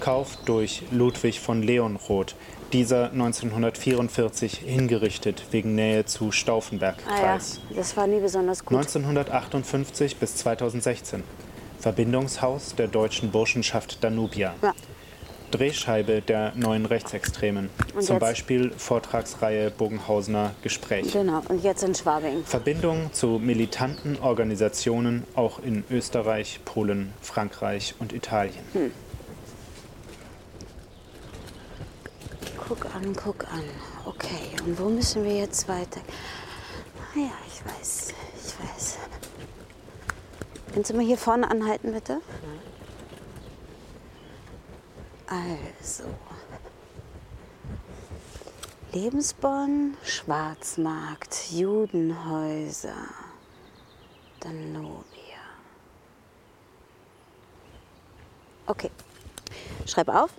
Kauf 0.00 0.36
durch 0.44 0.82
Ludwig 0.90 1.40
von 1.40 1.62
Leonroth. 1.62 2.34
Dieser 2.72 3.10
1944 3.12 4.58
hingerichtet 4.58 5.42
wegen 5.52 5.74
Nähe 5.74 6.04
zu 6.04 6.30
Ah 7.08 7.20
ja, 7.22 7.38
das 7.74 7.96
war 7.96 8.06
nie 8.06 8.20
besonders 8.20 8.64
gut. 8.64 8.76
1958 8.76 10.16
bis 10.16 10.36
2016. 10.36 11.22
Verbindungshaus 11.78 12.74
der 12.74 12.88
deutschen 12.88 13.30
Burschenschaft 13.30 14.02
Danubia. 14.04 14.54
Ja. 14.62 14.74
Drehscheibe 15.50 16.20
der 16.20 16.52
neuen 16.56 16.84
Rechtsextremen. 16.84 17.70
Und 17.94 18.02
Zum 18.02 18.16
jetzt? 18.16 18.20
Beispiel 18.20 18.70
Vortragsreihe 18.76 19.70
Bogenhausener 19.70 20.54
Gespräch. 20.62 21.10
Genau, 21.12 21.42
und 21.48 21.64
jetzt 21.64 21.82
in 21.82 21.94
Schwabing. 21.94 22.44
Verbindung 22.44 23.10
zu 23.12 23.40
militanten 23.42 24.18
Organisationen 24.20 25.24
auch 25.34 25.60
in 25.62 25.84
Österreich, 25.90 26.60
Polen, 26.64 27.12
Frankreich 27.22 27.94
und 27.98 28.12
Italien. 28.12 28.62
Hm. 28.72 28.92
Guck 32.68 32.94
an, 32.94 33.16
guck 33.16 33.50
an. 33.50 33.64
Okay, 34.04 34.54
und 34.62 34.78
wo 34.78 34.90
müssen 34.90 35.24
wir 35.24 35.34
jetzt 35.38 35.66
weiter? 35.68 36.02
Ah 37.14 37.18
ja, 37.18 37.32
ich 37.46 37.64
weiß, 37.64 38.12
ich 38.44 38.60
weiß. 38.60 38.98
Kannst 40.74 40.90
du 40.90 40.94
mal 40.94 41.02
hier 41.04 41.16
vorne 41.16 41.50
anhalten, 41.50 41.92
bitte? 41.92 42.20
Also. 45.26 46.04
Lebensborn, 48.92 49.96
Schwarzmarkt, 50.02 51.50
Judenhäuser, 51.50 53.08
Danubia. 54.40 55.04
Okay, 58.66 58.90
schreib 59.86 60.10
auf. 60.10 60.30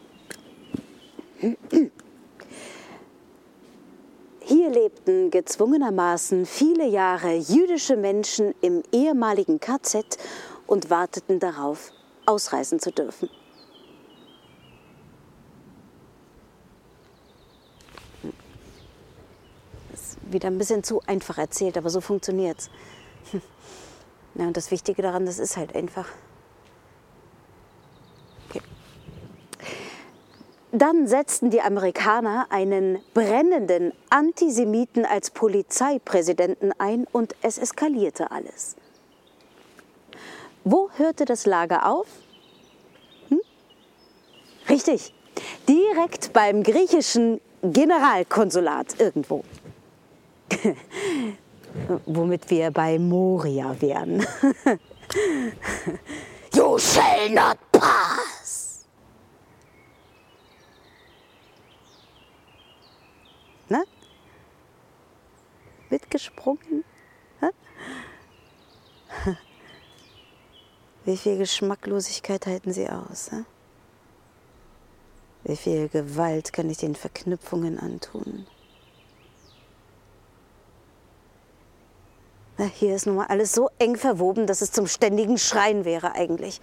lebten 5.10 5.32
gezwungenermaßen 5.32 6.46
viele 6.46 6.88
Jahre 6.88 7.36
jüdische 7.36 7.96
Menschen 7.96 8.54
im 8.62 8.84
ehemaligen 8.92 9.60
KZ 9.60 10.18
und 10.68 10.90
warteten 10.90 11.40
darauf, 11.40 11.92
ausreisen 12.26 12.80
zu 12.80 12.92
dürfen. 12.92 13.30
Das 19.92 20.02
ist 20.02 20.18
wieder 20.32 20.48
ein 20.48 20.58
bisschen 20.58 20.84
zu 20.84 21.02
einfach 21.08 21.38
erzählt, 21.38 21.78
aber 21.78 21.90
so 21.90 22.02
funktioniert's. 22.02 22.70
Ja, 24.36 24.46
und 24.46 24.56
das 24.56 24.70
Wichtige 24.70 25.02
daran, 25.02 25.26
das 25.26 25.40
ist 25.40 25.58
halt 25.58 25.76
einfach. 25.76 26.06
Dann 30.72 31.08
setzten 31.08 31.50
die 31.50 31.62
Amerikaner 31.62 32.46
einen 32.50 33.00
brennenden 33.16 33.92
Antisemiten 34.12 35.04
als 35.04 35.32
Polizeipräsidenten 35.32 36.72
ein 36.78 37.08
und 37.12 37.36
es 37.42 37.58
eskalierte 37.58 38.30
alles. 38.30 38.76
Wo 40.64 40.92
hörte 40.98 41.26
das 41.26 41.48
Lager 41.48 41.88
auf? 41.88 42.06
Hm? 43.30 43.42
Richtig, 44.70 45.16
direkt 45.68 46.34
beim 46.34 46.62
griechischen 46.62 47.42
Generalkonsulat 47.64 49.00
irgendwo. 49.00 49.44
Womit 52.06 52.50
wir 52.52 52.70
bei 52.70 53.00
Moria 53.00 53.76
wären. 53.80 54.20
you 56.54 56.78
shall 56.78 57.30
not 57.30 57.58
pass. 57.72 58.39
Mitgesprungen? 65.90 66.84
Wie 71.06 71.18
viel 71.18 71.38
Geschmacklosigkeit 71.38 72.46
halten 72.46 72.74
Sie 72.74 72.90
aus? 72.90 73.32
Wie 75.44 75.56
viel 75.56 75.88
Gewalt 75.90 76.54
kann 76.54 76.70
ich 76.70 76.78
den 76.78 76.96
Verknüpfungen 76.96 77.80
antun? 77.80 78.46
Hier 82.76 82.96
ist 82.96 83.06
nun 83.06 83.16
mal 83.16 83.28
alles 83.28 83.54
so 83.54 83.70
eng 83.80 83.96
verwoben, 83.96 84.46
dass 84.46 84.62
es 84.62 84.74
zum 84.74 84.86
ständigen 84.86 85.38
Schreien 85.38 85.86
wäre 85.86 86.12
eigentlich. 86.12 86.60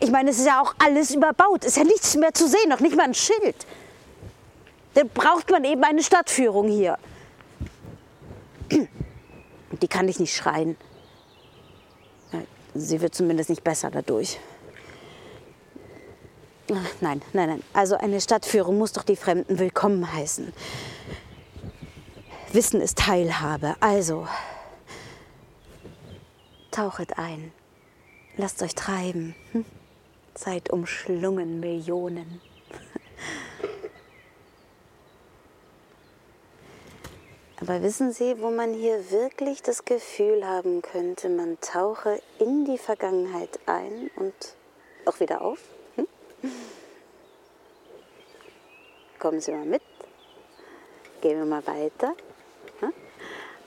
Ich 0.00 0.10
meine, 0.10 0.30
es 0.30 0.38
ist 0.38 0.46
ja 0.46 0.60
auch 0.60 0.74
alles 0.78 1.14
überbaut. 1.14 1.64
Es 1.64 1.72
ist 1.72 1.76
ja 1.76 1.84
nichts 1.84 2.16
mehr 2.16 2.34
zu 2.34 2.48
sehen, 2.48 2.68
noch 2.68 2.80
nicht 2.80 2.96
mal 2.96 3.04
ein 3.04 3.14
Schild. 3.14 3.54
Da 4.94 5.02
braucht 5.04 5.48
man 5.50 5.62
eben 5.64 5.84
eine 5.84 6.02
Stadtführung 6.02 6.68
hier. 6.68 6.98
Die 8.70 9.88
kann 9.88 10.08
ich 10.08 10.18
nicht 10.18 10.34
schreien. 10.34 10.76
Sie 12.74 13.00
wird 13.00 13.14
zumindest 13.14 13.50
nicht 13.50 13.64
besser 13.64 13.90
dadurch. 13.90 14.38
Nein, 17.00 17.20
nein, 17.32 17.48
nein. 17.48 17.62
Also 17.72 17.96
eine 17.96 18.20
Stadtführung 18.20 18.78
muss 18.78 18.92
doch 18.92 19.02
die 19.02 19.16
Fremden 19.16 19.58
willkommen 19.58 20.12
heißen. 20.12 20.52
Wissen 22.52 22.80
ist 22.80 22.98
Teilhabe. 22.98 23.74
Also, 23.80 24.28
tauchet 26.70 27.18
ein. 27.18 27.52
Lasst 28.36 28.62
euch 28.62 28.74
treiben. 28.74 29.34
Hm? 29.52 29.64
Seid 30.34 30.70
umschlungen 30.70 31.58
Millionen. 31.60 32.40
Aber 37.60 37.82
wissen 37.82 38.10
Sie, 38.12 38.40
wo 38.40 38.50
man 38.50 38.72
hier 38.72 39.10
wirklich 39.10 39.62
das 39.62 39.84
Gefühl 39.84 40.46
haben 40.46 40.80
könnte, 40.80 41.28
man 41.28 41.60
tauche 41.60 42.18
in 42.38 42.64
die 42.64 42.78
Vergangenheit 42.78 43.60
ein 43.66 44.10
und 44.16 44.32
auch 45.04 45.20
wieder 45.20 45.42
auf? 45.42 45.58
Hm? 45.96 46.06
Kommen 49.18 49.40
Sie 49.42 49.52
mal 49.52 49.66
mit. 49.66 49.82
Gehen 51.20 51.38
wir 51.38 51.44
mal 51.44 51.66
weiter. 51.66 52.14
Hm? 52.80 52.94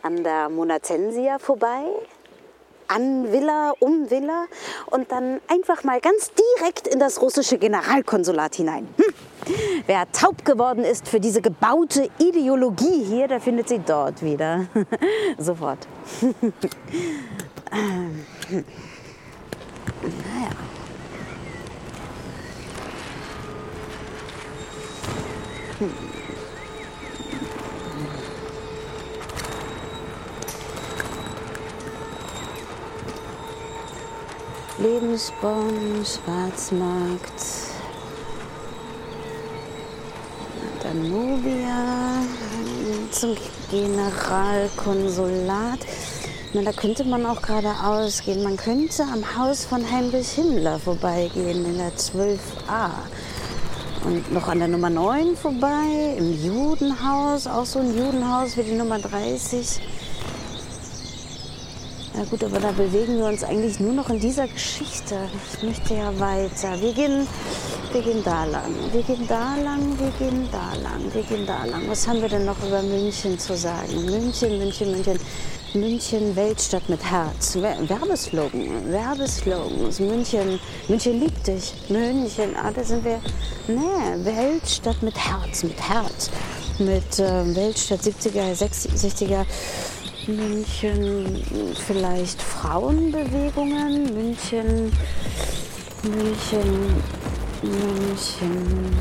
An 0.02 0.24
der 0.24 0.50
Monacensia 0.50 1.38
vorbei. 1.38 1.86
An 2.88 3.32
Villa, 3.32 3.74
um 3.80 4.10
Villa 4.10 4.48
und 4.88 5.12
dann 5.12 5.40
einfach 5.48 5.84
mal 5.84 6.02
ganz 6.02 6.32
direkt 6.34 6.88
in 6.88 6.98
das 6.98 7.22
russische 7.22 7.60
Generalkonsulat 7.60 8.56
hinein. 8.56 8.88
Hm? 8.98 9.14
Wer 9.86 10.12
taub 10.12 10.46
geworden 10.46 10.84
ist 10.84 11.08
für 11.08 11.20
diese 11.20 11.42
gebaute 11.42 12.10
Ideologie 12.20 13.04
hier, 13.04 13.28
der 13.28 13.42
findet 13.42 13.70
sie 13.70 13.80
dort 13.80 14.22
wieder. 14.24 14.68
Sofort. 15.38 15.88
naja. 20.02 20.50
Lebensborn, 34.80 36.04
Schwarzmarkt, 36.04 37.63
Danubia, 40.94 42.22
zum 43.10 43.36
Generalkonsulat. 43.72 45.80
Na, 46.54 46.62
da 46.62 46.72
könnte 46.72 47.04
man 47.04 47.26
auch 47.26 47.42
geradeaus 47.42 48.22
gehen. 48.22 48.44
Man 48.44 48.58
könnte 48.58 49.02
am 49.12 49.24
Haus 49.36 49.66
von 49.66 49.90
Heinrich 49.90 50.30
Himmler 50.34 50.78
vorbeigehen, 50.78 51.66
in 51.66 51.80
der 51.80 51.94
12a. 51.94 52.92
Und 54.06 54.32
noch 54.32 54.48
an 54.48 54.60
der 54.60 54.68
Nummer 54.68 54.92
9 54.92 55.36
vorbei, 55.36 56.16
im 56.16 56.46
Judenhaus, 56.46 57.48
auch 57.48 57.66
so 57.66 57.80
ein 57.80 57.98
Judenhaus 57.98 58.56
wie 58.56 58.64
die 58.64 58.76
Nummer 58.76 59.00
30. 59.00 59.82
Na 62.16 62.24
gut, 62.26 62.44
aber 62.44 62.60
da 62.60 62.72
bewegen 62.72 63.18
wir 63.18 63.26
uns 63.26 63.44
eigentlich 63.44 63.80
nur 63.80 63.94
noch 63.94 64.12
in 64.12 64.20
dieser 64.20 64.48
Geschichte. 64.48 65.18
Ich 65.52 65.64
möchte 65.64 65.96
ja 65.96 66.20
weiter. 66.20 66.80
Wir 66.80 66.94
gehen, 66.94 67.28
wir 67.94 68.02
gehen 68.02 68.24
da 68.24 68.44
lang. 68.46 68.74
Wir 68.92 69.04
gehen 69.04 69.28
da 69.28 69.56
lang, 69.56 70.00
wir 70.00 70.12
gehen 70.18 70.50
da 70.52 70.74
lang, 70.82 71.14
wir 71.14 71.22
gehen 71.22 71.46
da 71.46 71.64
lang. 71.66 71.88
Was 71.88 72.08
haben 72.08 72.22
wir 72.22 72.30
denn 72.30 72.46
noch 72.46 72.58
über 72.66 72.82
München 72.82 73.38
zu 73.38 73.56
sagen? 73.56 74.06
München, 74.06 74.58
München, 74.58 74.92
München. 74.92 75.20
München, 75.76 76.36
Weltstadt 76.36 76.90
mit 76.90 77.04
Herz. 77.04 77.56
Werbeslogan, 77.56 78.92
Werbeslogans. 78.92 80.00
München, 80.00 80.60
München 80.88 81.20
liebt 81.20 81.48
dich. 81.48 81.74
München, 81.90 82.56
ah, 82.56 82.72
da 82.72 82.84
sind 82.84 83.04
wir. 83.06 83.20
Nee, 83.68 84.26
Weltstadt 84.26 85.02
mit 85.04 85.16
Herz, 85.16 85.64
mit 85.64 85.80
Herz. 85.80 86.32
Mit 86.80 87.20
äh, 87.20 87.56
Weltstadt 87.56 88.02
70er, 88.02 88.56
60er. 88.56 89.46
München, 90.26 91.44
vielleicht 91.86 92.42
Frauenbewegungen. 92.42 94.14
München, 94.16 94.92
München, 96.04 97.04
München. 97.64 98.92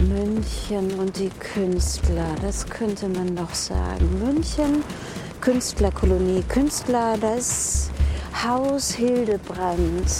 München 0.00 0.98
und 0.98 1.16
die 1.16 1.30
Künstler, 1.30 2.34
das 2.42 2.66
könnte 2.66 3.08
man 3.08 3.36
doch 3.36 3.54
sagen. 3.54 4.18
München, 4.18 4.82
Künstlerkolonie, 5.40 6.42
Künstler, 6.48 7.16
das 7.20 7.90
Haus 8.44 8.90
Hildebrand. 8.92 10.10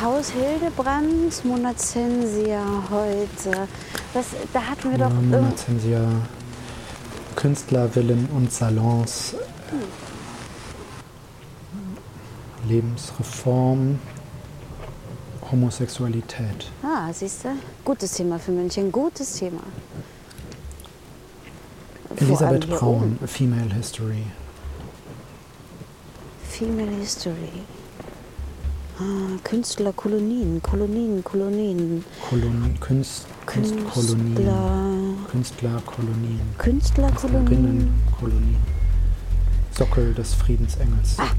Haus 0.00 0.30
Hildebrand, 0.30 1.44
Monacensia 1.44 2.62
heute. 2.90 3.66
Das, 4.12 4.26
da 4.52 4.62
hatten 4.62 4.90
wir 4.90 4.98
doch 4.98 5.12
Monacensia, 5.12 6.02
Künstlervillen 7.34 8.28
und 8.36 8.52
Salons, 8.52 9.34
Lebensreform, 12.68 13.98
Homosexualität. 15.50 16.70
Ah, 16.82 17.12
siehst 17.12 17.44
du? 17.44 17.48
Gutes 17.84 18.12
Thema 18.12 18.38
für 18.38 18.52
München, 18.52 18.92
gutes 18.92 19.34
Thema. 19.34 19.60
Elisabeth 22.16 22.68
Braun, 22.68 23.16
oben. 23.18 23.28
Female 23.28 23.72
History. 23.74 24.24
Female 26.48 26.90
History. 27.00 27.62
Ah, 28.98 29.38
Künstlerkolonien, 29.44 30.60
Kolonien, 30.62 31.22
Kolonien. 31.22 32.04
Kolon, 32.28 32.74
Kunst, 32.80 33.26
Kunstkolonien. 33.46 34.34
Künstler, 34.34 35.28
Künstlerkolonien. 35.30 36.40
Künstlerkolonien. 36.58 37.46
Künstlerinnenkolonien. 37.48 38.56
Sockel 39.70 40.12
des 40.14 40.34
Friedensengels. 40.34 41.14
Ah. 41.18 41.30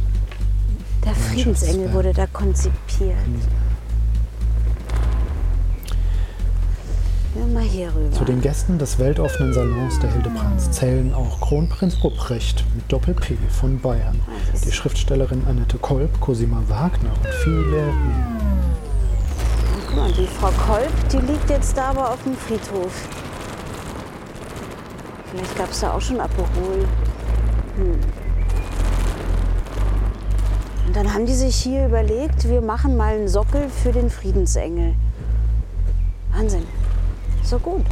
Der 1.03 1.15
Friedensengel 1.15 1.91
wurde 1.93 2.13
da 2.13 2.27
konzipiert. 2.27 3.17
Mal 7.53 7.63
hier 7.63 7.93
rüber. 7.93 8.11
Zu 8.11 8.25
den 8.25 8.41
Gästen 8.41 8.77
des 8.77 8.97
weltoffenen 8.99 9.53
Salons 9.53 9.99
der 9.99 10.11
Hildebrands 10.13 10.71
zählen 10.71 11.13
auch 11.13 11.39
Kronprinz 11.41 12.03
Ruprecht 12.03 12.63
mit 12.75 12.91
Doppel-P 12.91 13.37
von 13.49 13.79
Bayern, 13.79 14.19
die 14.65 14.71
Schriftstellerin 14.71 15.45
Annette 15.47 15.77
Kolb, 15.77 16.19
Cosima 16.19 16.61
Wagner 16.67 17.11
und 17.11 17.33
viele 17.43 17.61
mehr. 17.61 18.27
Guck 19.87 19.95
mal, 19.95 20.11
die 20.11 20.27
Frau 20.27 20.51
Kolb, 20.67 20.91
die 21.11 21.17
liegt 21.17 21.49
jetzt 21.49 21.77
da 21.77 21.89
aber 21.89 22.11
auf 22.11 22.23
dem 22.23 22.35
Friedhof. 22.35 23.07
Vielleicht 25.31 25.57
gab 25.57 25.71
es 25.71 25.79
da 25.79 25.93
auch 25.93 26.01
schon 26.01 26.19
Aperol. 26.19 26.87
Hm. 27.75 27.99
Und 30.87 30.95
dann 30.95 31.13
haben 31.13 31.25
die 31.27 31.35
sich 31.35 31.55
hier 31.55 31.85
überlegt, 31.85 32.49
wir 32.49 32.61
machen 32.61 32.97
mal 32.97 33.13
einen 33.13 33.27
Sockel 33.27 33.69
für 33.69 33.91
den 33.91 34.09
Friedensengel. 34.09 34.95
Wahnsinn. 36.31 36.78
So 37.49 37.57
gut. 37.57 37.83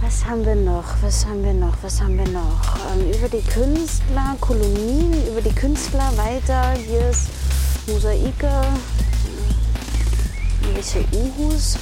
Was 0.00 0.24
haben 0.24 0.46
wir 0.46 0.54
noch? 0.54 0.84
Was 1.02 1.26
haben 1.26 1.42
wir 1.42 1.52
noch? 1.52 1.76
Was 1.82 2.00
haben 2.00 2.16
wir 2.16 2.28
noch? 2.28 2.76
Ähm, 2.92 3.10
über 3.10 3.28
die 3.28 3.42
Künstler, 3.42 4.36
Kolonien, 4.40 5.12
über 5.26 5.40
die 5.40 5.52
Künstler 5.52 6.12
weiter. 6.16 6.74
Hier 6.74 7.10
ist 7.10 7.30
Mosaike, 7.88 8.48
irgendwelche 10.62 11.04
Uhus, 11.12 11.78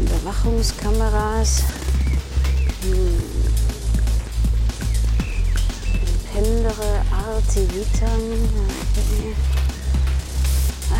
Überwachungskameras, 0.00 1.62
hm. 2.82 3.22
Pendere, 6.30 7.02
Arte 7.10 7.60
Vitam. 7.72 9.57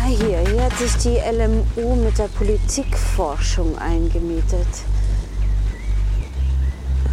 Ah, 0.01 0.07
hier, 0.07 0.39
hier 0.49 0.63
hat 0.63 0.77
sich 0.77 0.95
die 0.97 1.17
LMU 1.17 1.95
mit 1.95 2.17
der 2.17 2.29
Politikforschung 2.29 3.77
eingemietet. 3.77 4.67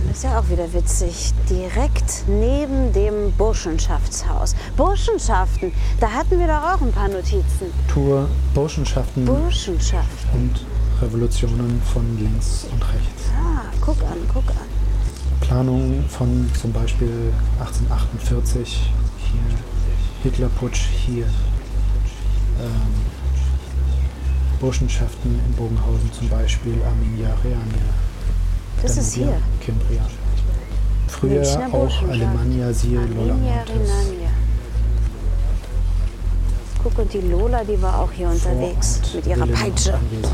Das 0.06 0.18
ist 0.18 0.24
ja 0.24 0.38
auch 0.38 0.48
wieder 0.48 0.72
witzig. 0.72 1.32
Direkt 1.50 2.28
neben 2.28 2.92
dem 2.92 3.32
Burschenschaftshaus. 3.32 4.54
Burschenschaften, 4.76 5.72
da 5.98 6.12
hatten 6.12 6.38
wir 6.38 6.46
doch 6.46 6.62
auch 6.62 6.80
ein 6.80 6.92
paar 6.92 7.08
Notizen. 7.08 7.72
Tour 7.92 8.28
Burschenschaften 8.54 9.24
Burschenschaften. 9.24 10.30
und 10.32 10.64
Revolutionen 11.02 11.82
von 11.92 12.18
links 12.18 12.66
und 12.72 12.82
rechts. 12.82 13.24
Ah, 13.36 13.64
guck 13.80 14.00
an, 14.02 14.18
guck 14.32 14.48
an. 14.50 14.68
Planung 15.40 16.04
von 16.08 16.48
zum 16.60 16.72
Beispiel 16.72 17.32
1848, 17.58 18.92
hier 19.18 19.40
Hitlerputsch, 20.22 20.86
hier 21.04 21.26
ähm, 22.60 22.94
Burschenschaften 24.60 25.40
in 25.46 25.52
Bogenhausen 25.52 26.12
zum 26.12 26.28
Beispiel, 26.28 26.74
Arminia 26.84 27.34
Reania. 27.44 27.94
Das 28.82 28.96
ist 28.96 29.14
hier. 29.14 29.36
Kimbria. 29.60 30.02
Früher 31.08 31.42
auch. 31.72 32.02
Alemannia, 32.08 32.72
siehe 32.72 33.00
Lola 33.00 33.32
Arminia 33.32 33.56
Montes. 33.56 33.90
Guck, 36.82 36.98
und 36.98 37.12
die 37.12 37.20
Lola, 37.20 37.64
die 37.64 37.80
war 37.82 37.98
auch 38.00 38.12
hier 38.12 38.28
unterwegs 38.28 39.00
mit 39.14 39.26
ihrer 39.26 39.40
Wilhelm 39.40 39.54
Peitsche. 39.54 39.94
anwesend. 39.94 40.28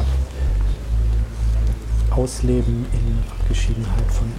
Ausleben 2.11 2.87
in 2.93 3.19
Abgeschiedenheit 3.31 4.11
von. 4.11 4.31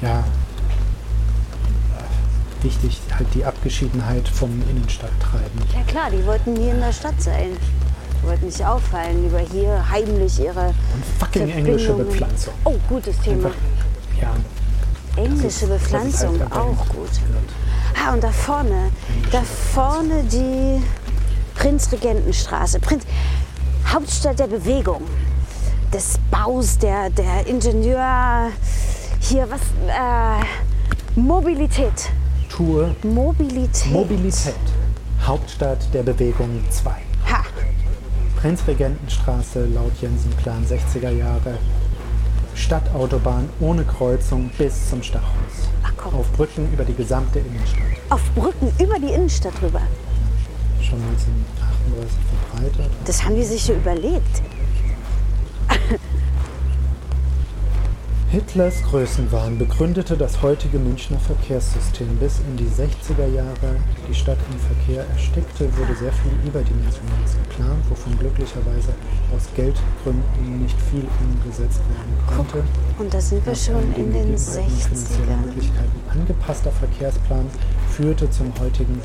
Ja. 0.00 0.24
Wichtig, 2.62 3.00
halt 3.16 3.26
die 3.34 3.44
Abgeschiedenheit 3.44 4.28
vom 4.28 4.50
Innenstadttreiben. 4.70 5.60
Ja 5.74 5.82
klar, 5.86 6.10
die 6.10 6.24
wollten 6.24 6.54
hier 6.56 6.72
in 6.72 6.80
der 6.80 6.92
Stadt 6.92 7.20
sein. 7.20 7.56
Die 8.22 8.26
wollten 8.28 8.46
nicht 8.46 8.64
auffallen, 8.64 9.24
lieber 9.24 9.40
hier 9.40 9.84
heimlich 9.90 10.38
ihre 10.38 10.66
Und 10.68 11.04
fucking 11.18 11.48
englische 11.50 11.92
Bepflanzung. 11.94 12.54
Oh, 12.64 12.74
gutes 12.88 13.18
Thema. 13.20 13.46
Einfach, 13.48 13.58
ja. 14.20 14.32
Englische 15.22 15.64
ist- 15.64 15.68
Bepflanzung, 15.68 16.38
halt 16.38 16.52
auch 16.52 16.88
gut. 16.88 17.10
Ah, 18.06 18.12
und 18.14 18.22
da 18.22 18.30
vorne, 18.30 18.90
da 19.32 19.42
vorne 19.42 20.22
die 20.24 20.80
Prinzregentenstraße. 21.56 22.78
Prinz, 22.78 23.04
Hauptstadt 23.92 24.38
der 24.38 24.46
Bewegung, 24.46 25.02
des 25.92 26.18
Baus, 26.30 26.78
der, 26.78 27.10
der 27.10 27.44
Ingenieur, 27.46 28.50
hier 29.20 29.48
was, 29.50 29.60
äh, 29.88 30.44
Mobilität. 31.20 32.10
Tour 32.56 32.94
Mobilität. 33.02 33.90
Mobilität. 33.90 34.54
Hauptstadt 35.26 35.78
der 35.94 36.02
Bewegung 36.02 36.62
2. 36.68 36.90
Ha, 37.30 37.44
Prinzregentenstraße 38.38 39.64
laut 39.64 39.92
Jensen-Plan 40.02 40.62
60er 40.66 41.08
Jahre. 41.08 41.56
Stadtautobahn 42.54 43.48
ohne 43.60 43.84
Kreuzung 43.84 44.50
bis 44.58 44.90
zum 44.90 45.02
Stachus. 45.02 45.70
Ach. 45.82 46.12
Auf 46.12 46.30
Brücken 46.32 46.70
über 46.74 46.84
die 46.84 46.92
gesamte 46.92 47.38
Innenstadt. 47.38 47.80
auf 48.10 48.20
Brücken 48.34 48.70
über 48.78 48.98
die 48.98 49.14
Innenstadt 49.14 49.54
rüber. 49.62 49.80
Schon 50.82 50.98
1938 51.00 52.18
verbreitet. 52.50 52.90
Das 53.06 53.24
haben 53.24 53.34
die 53.34 53.44
sich 53.44 53.62
so 53.62 53.72
überlegt. 53.72 54.42
Hitlers 58.32 58.82
Größenwahn 58.84 59.58
begründete 59.58 60.16
das 60.16 60.40
heutige 60.40 60.78
Münchner 60.78 61.18
Verkehrssystem. 61.18 62.16
Bis 62.16 62.38
in 62.38 62.56
die 62.56 62.64
60er 62.64 63.26
Jahre 63.26 63.76
die 64.08 64.14
Stadt 64.14 64.38
im 64.50 64.58
Verkehr 64.58 65.06
erstickte, 65.06 65.68
wurde 65.76 65.94
sehr 65.94 66.12
viel 66.14 66.32
Überdimensionales 66.48 67.36
geplant, 67.44 67.84
wovon 67.90 68.18
glücklicherweise 68.18 68.94
aus 69.36 69.48
Geldgründen 69.54 70.62
nicht 70.62 70.80
viel 70.90 71.04
umgesetzt 71.20 71.82
werden 71.92 72.16
konnte. 72.34 72.64
Und 72.98 73.12
da 73.12 73.20
sind 73.20 73.44
wir 73.44 73.54
schon 73.54 73.82
in 73.96 74.10
den 74.10 74.12
den 74.14 74.32
gegebenheiten 74.32 74.80
finanziellen 74.80 75.28
60ern. 75.28 75.44
Möglichkeiten 75.44 76.00
angepasster 76.08 76.72
Verkehrsplan 76.72 77.46
führte 77.90 78.30
zum 78.30 78.50
heutigen 78.58 78.98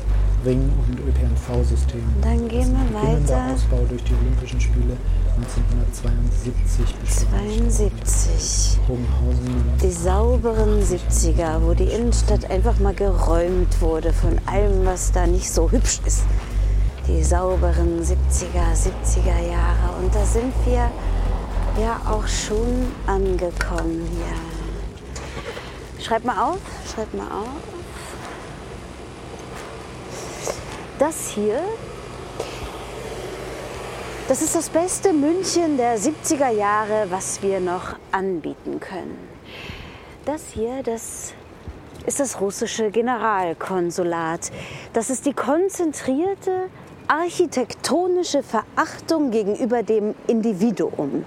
Ring- 0.46 0.72
und 0.88 1.00
ÖPNV-System. 1.00 2.00
Dann 2.22 2.48
gehen 2.48 2.72
wir 2.72 2.94
weiter. 2.94 3.52
Ausbau 3.52 3.84
durch 3.90 4.04
die 4.04 4.14
Olympischen 4.14 4.58
Spiele 4.62 4.96
1972 5.38 6.94
beschleunigt. 6.96 7.72
72. 7.72 8.78
Bogenhausen 8.86 9.78
Die 9.82 9.90
sauberen 9.90 10.82
70er, 10.82 11.62
wo 11.62 11.74
die 11.74 11.84
Innenstadt 11.84 12.50
einfach 12.50 12.78
mal 12.80 12.94
geräumt 12.94 13.80
wurde 13.80 14.12
von 14.12 14.40
allem, 14.46 14.84
was 14.84 15.12
da 15.12 15.26
nicht 15.26 15.50
so 15.50 15.70
hübsch 15.70 16.00
ist. 16.04 16.24
Die 17.06 17.22
sauberen 17.22 18.02
70er, 18.02 18.74
70er 18.74 19.50
Jahre. 19.50 19.96
Und 20.00 20.14
da 20.14 20.24
sind 20.24 20.52
wir 20.66 20.90
ja 21.80 22.00
auch 22.04 22.26
schon 22.26 22.92
angekommen 23.06 24.08
hier. 24.10 26.04
Schreib 26.04 26.24
mal 26.24 26.50
auf, 26.50 26.58
schreib 26.92 27.12
mal 27.14 27.28
auf. 27.28 27.48
Das 30.98 31.28
hier, 31.28 31.60
das 34.28 34.42
ist 34.42 34.54
das 34.54 34.68
beste 34.68 35.14
München 35.14 35.78
der 35.78 35.98
70er 35.98 36.50
Jahre, 36.50 37.06
was 37.08 37.42
wir 37.42 37.60
noch 37.60 37.96
anbieten 38.12 38.78
können. 38.78 39.18
Das 40.26 40.50
hier, 40.52 40.82
das 40.82 41.32
ist 42.04 42.20
das 42.20 42.38
russische 42.38 42.90
Generalkonsulat. 42.90 44.52
Das 44.92 45.08
ist 45.08 45.24
die 45.24 45.32
konzentrierte 45.32 46.68
architektonische 47.06 48.42
Verachtung 48.42 49.30
gegenüber 49.30 49.82
dem 49.82 50.14
Individuum. 50.26 51.24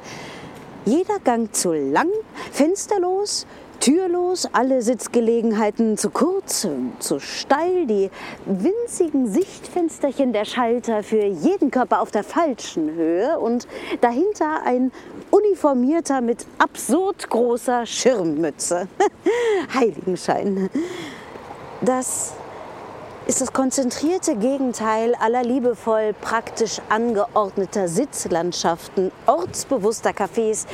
Jeder 0.86 1.18
Gang 1.24 1.52
zu 1.56 1.74
lang, 1.74 2.10
fensterlos, 2.52 3.48
türlos, 3.82 4.48
alle 4.54 4.84
Sitzgelegenheiten 4.84 5.98
zu 5.98 6.12
kurz, 6.12 6.67
zu 7.00 7.20
steil, 7.20 7.88
die 7.88 8.12
winzigen 8.46 9.28
Sichtfensterchen 9.28 10.34
der 10.34 10.46
Schalter 10.46 11.04
für 11.04 11.26
jeden 11.26 11.72
Körper 11.72 12.02
auf 12.02 12.12
der 12.12 12.24
falschen 12.24 12.94
Höhe 12.94 13.39
und 13.39 13.67
dahinter 14.00 14.62
ein 14.63 14.91
uniformierter 15.32 16.22
mit 16.22 16.46
absurd 16.60 17.28
großer 17.30 17.88
Schirmmütze. 17.88 18.88
Heiligenschein. 19.74 20.70
Das 21.82 22.34
ist 23.26 23.41
das 23.41 23.52
konzentrierte 23.52 24.36
Gegenteil 24.36 25.15
aller 25.15 25.41
liebevoll 25.41 26.13
praktisch 26.22 26.80
angeordneter 26.89 27.88
Sitzlandschaften, 27.88 29.12
ortsbewusster 29.26 30.12
Cafés 30.12 30.67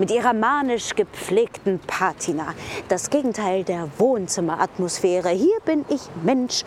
mit 0.00 0.10
ihrer 0.10 0.32
manisch 0.32 0.96
gepflegten 0.96 1.78
Patina. 1.86 2.54
Das 2.88 3.10
Gegenteil 3.10 3.64
der 3.64 3.86
Wohnzimmeratmosphäre. 3.98 5.28
Hier 5.28 5.58
bin 5.66 5.84
ich 5.90 6.00
Mensch. 6.24 6.64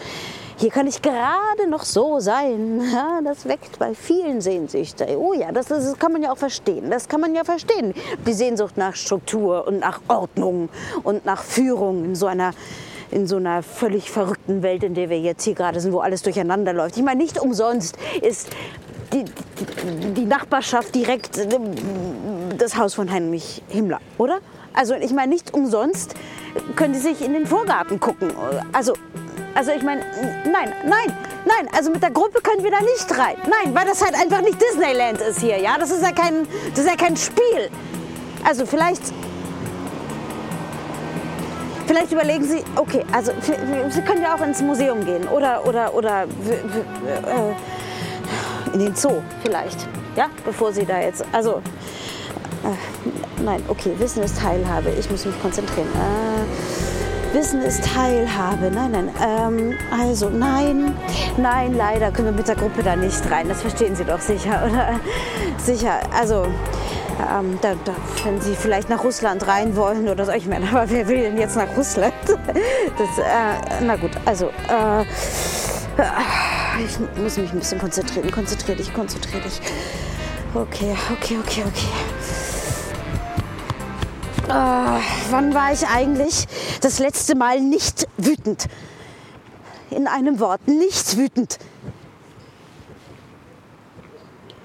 Hier 0.58 0.70
kann 0.70 0.86
ich 0.86 1.02
gerade 1.02 1.68
noch 1.68 1.84
so 1.84 2.20
sein. 2.20 2.80
Ja, 2.94 3.22
das 3.24 3.46
weckt 3.48 3.80
bei 3.80 3.96
vielen 3.96 4.40
Sehnsüchte. 4.40 5.18
Oh 5.18 5.34
ja, 5.34 5.52
das, 5.52 5.66
das 5.66 5.98
kann 5.98 6.14
man 6.14 6.22
ja 6.22 6.32
auch 6.32 6.38
verstehen. 6.38 6.92
Das 6.92 7.10
kann 7.10 7.22
man 7.22 7.34
ja 7.34 7.44
verstehen. 7.44 7.96
Die 8.28 8.34
Sehnsucht 8.34 8.78
nach 8.78 8.96
Struktur 8.96 9.68
und 9.68 9.80
nach 9.80 10.00
Ordnung 10.08 10.70
und 11.02 11.26
nach 11.26 11.44
Führung 11.44 12.06
in 12.06 12.16
so 12.16 12.28
einer 12.28 12.54
in 13.10 13.28
so 13.28 13.36
einer 13.36 13.62
völlig 13.62 14.10
verrückten 14.10 14.64
Welt, 14.64 14.84
in 14.84 14.96
der 14.96 15.08
wir 15.10 15.20
jetzt 15.20 15.44
hier 15.44 15.54
gerade 15.54 15.80
sind, 15.80 15.94
wo 15.94 16.00
alles 16.00 16.24
durcheinander 16.24 16.74
läuft. 16.74 16.98
Ich 16.98 17.04
meine, 17.04 17.22
nicht 17.22 17.40
umsonst 17.40 17.96
ist 18.22 18.50
die, 19.14 19.26
die, 20.16 20.26
Nachbarschaft 20.26 20.94
direkt 20.96 21.38
äh, 21.38 21.48
das 22.58 22.78
Haus 22.78 22.94
von 22.94 23.12
Heinrich 23.12 23.62
Himmler, 23.70 24.00
oder? 24.18 24.40
Also 24.74 24.96
ich 24.96 25.14
meine, 25.14 25.34
nicht 25.34 25.54
umsonst 25.54 26.16
können 26.76 26.94
die 26.94 27.00
sich 27.00 27.24
in 27.24 27.34
den 27.34 27.46
Vorgarten 27.46 28.00
gucken. 28.00 28.32
Also 28.72 28.94
Also 29.56 29.72
ich 29.72 29.84
meine, 29.84 30.02
nein, 30.52 30.74
nein, 30.84 31.16
nein. 31.46 31.70
Also 31.76 31.92
mit 31.92 32.02
der 32.02 32.10
Gruppe 32.10 32.42
können 32.42 32.64
wir 32.64 32.72
da 32.72 32.82
nicht 32.82 33.10
rein. 33.12 33.36
Nein, 33.44 33.76
weil 33.76 33.86
das 33.86 34.04
halt 34.04 34.16
einfach 34.16 34.42
nicht 34.42 34.60
Disneyland 34.60 35.22
ist 35.22 35.40
hier. 35.42 35.60
Ja, 35.60 35.78
das 35.78 35.92
ist 35.92 36.02
ja 36.02 36.12
kein, 36.12 36.48
das 36.72 36.80
ist 36.80 36.90
ja 36.90 36.96
kein 36.96 37.16
Spiel. 37.16 37.70
Also 38.44 38.66
vielleicht, 38.66 39.02
vielleicht 41.86 42.12
überlegen 42.12 42.44
Sie. 42.46 42.64
Okay, 42.76 43.06
also 43.12 43.32
Sie 43.42 44.02
können 44.02 44.24
ja 44.24 44.36
auch 44.36 44.42
ins 44.42 44.62
Museum 44.62 45.06
gehen 45.06 45.28
oder 45.28 45.66
oder 45.68 45.94
oder 45.94 46.24
äh, 46.24 47.54
in 48.74 48.80
den 48.80 48.96
Zoo 48.96 49.22
vielleicht. 49.42 49.88
Ja, 50.16 50.28
bevor 50.46 50.72
Sie 50.72 50.86
da 50.86 51.00
jetzt. 51.00 51.24
Also 51.32 51.62
äh, 52.64 53.42
nein, 53.44 53.64
okay. 53.68 53.94
Wissen 53.98 54.24
ist 54.24 54.40
Teilhabe. 54.40 54.90
Ich 55.00 55.10
muss 55.10 55.26
mich 55.26 55.40
konzentrieren. 55.42 55.88
Äh, 55.96 57.36
Wissen 57.36 57.62
ist 57.62 57.84
Teilhabe. 57.84 58.70
Nein, 58.72 58.92
nein. 58.92 59.10
Ähm, 59.22 59.74
also 59.92 60.30
nein, 60.30 60.96
nein, 61.38 61.76
leider 61.76 62.12
können 62.12 62.28
wir 62.28 62.34
mit 62.34 62.48
der 62.48 62.56
Gruppe 62.56 62.84
da 62.84 62.96
nicht 62.96 63.30
rein. 63.32 63.50
Das 63.50 63.62
verstehen 63.62 63.96
Sie 63.96 64.06
doch 64.06 64.22
sicher, 64.22 64.68
oder? 64.70 65.00
Sicher. 65.58 66.00
Also 66.16 66.46
ähm, 67.20 67.58
da, 67.62 67.74
da, 67.86 67.94
wenn 68.24 68.40
Sie 68.40 68.56
vielleicht 68.56 68.90
nach 68.90 69.04
Russland 69.04 69.48
rein 69.48 69.76
wollen 69.76 70.08
oder 70.10 70.26
so. 70.26 70.32
Ich 70.32 70.48
meine, 70.48 70.68
aber 70.70 70.90
wer 70.90 71.08
will 71.08 71.22
denn 71.22 71.38
jetzt 71.38 71.56
nach 71.56 71.76
Russland? 71.76 72.14
Das, 72.98 73.18
äh, 73.18 73.84
na 73.84 73.96
gut, 73.96 74.12
also 74.26 74.48
äh, 74.48 75.04
ich 76.80 77.00
muss 77.22 77.38
mich 77.38 77.52
ein 77.52 77.60
bisschen 77.60 77.80
konzentrieren. 77.80 78.32
Konzentrier 78.32 78.76
dich, 78.76 78.94
konzentrier 78.94 79.42
dich. 79.42 79.60
Okay, 80.54 80.96
okay, 81.12 81.38
okay, 81.40 81.64
okay. 81.66 81.88
Äh, 84.50 85.00
wann 85.32 85.54
war 85.54 85.72
ich 85.72 85.88
eigentlich 85.88 86.46
das 86.82 87.00
letzte 87.00 87.36
Mal 87.36 87.60
nicht 87.62 88.08
wütend? 88.18 88.68
In 89.90 90.08
einem 90.08 90.40
Wort, 90.40 90.68
nicht 90.68 91.18
wütend. 91.18 91.60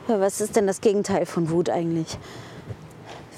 Was 0.07 0.41
ist 0.41 0.57
denn 0.57 0.67
das 0.67 0.81
Gegenteil 0.81 1.27
von 1.27 1.51
Wut 1.51 1.69
eigentlich? 1.69 2.19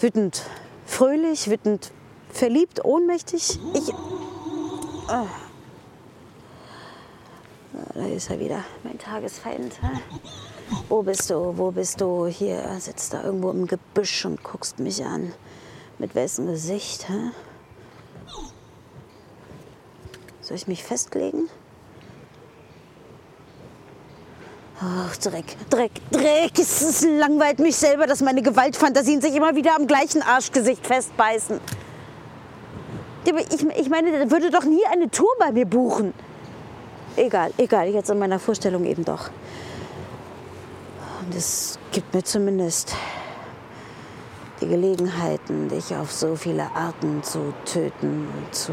Wütend, 0.00 0.42
fröhlich, 0.86 1.50
wütend, 1.50 1.90
verliebt, 2.32 2.84
ohnmächtig? 2.84 3.58
Ich. 3.74 3.92
Oh. 5.08 5.49
Da 7.72 8.06
ist 8.06 8.30
er 8.30 8.40
wieder, 8.40 8.64
mein 8.82 8.98
Tagesfeind. 8.98 9.78
Wo 10.88 11.02
bist 11.02 11.30
du? 11.30 11.56
Wo 11.56 11.70
bist 11.70 12.00
du? 12.00 12.26
Hier 12.26 12.64
sitzt 12.78 13.12
da 13.12 13.22
irgendwo 13.22 13.50
im 13.50 13.66
Gebüsch 13.66 14.24
und 14.24 14.42
guckst 14.42 14.78
mich 14.78 15.04
an. 15.04 15.32
Mit 15.98 16.14
wessen 16.14 16.46
Gesicht? 16.46 17.08
Hä? 17.08 17.30
Soll 20.40 20.56
ich 20.56 20.66
mich 20.66 20.82
festlegen? 20.82 21.48
Ach, 24.80 25.14
Dreck, 25.18 25.56
Dreck, 25.68 25.92
Dreck. 26.10 26.58
Es, 26.58 27.04
langweilt 27.04 27.58
mich 27.58 27.76
selber, 27.76 28.06
dass 28.06 28.22
meine 28.22 28.40
Gewaltfantasien 28.42 29.20
sich 29.20 29.34
immer 29.34 29.54
wieder 29.54 29.76
am 29.76 29.86
gleichen 29.86 30.22
Arschgesicht 30.22 30.86
festbeißen. 30.86 31.60
Ich, 33.26 33.62
ich 33.62 33.90
meine, 33.90 34.10
der 34.10 34.30
würde 34.30 34.50
doch 34.50 34.64
nie 34.64 34.84
eine 34.90 35.10
Tour 35.10 35.30
bei 35.38 35.52
mir 35.52 35.66
buchen. 35.66 36.14
Egal, 37.16 37.52
egal, 37.58 37.88
jetzt 37.88 38.10
in 38.10 38.18
meiner 38.18 38.38
Vorstellung 38.38 38.84
eben 38.84 39.04
doch. 39.04 39.30
Und 41.22 41.34
es 41.34 41.78
gibt 41.92 42.14
mir 42.14 42.22
zumindest 42.22 42.94
die 44.60 44.68
Gelegenheiten, 44.68 45.68
dich 45.68 45.94
auf 45.94 46.12
so 46.12 46.36
viele 46.36 46.64
Arten 46.74 47.22
zu 47.22 47.52
töten, 47.64 48.28
zu 48.50 48.72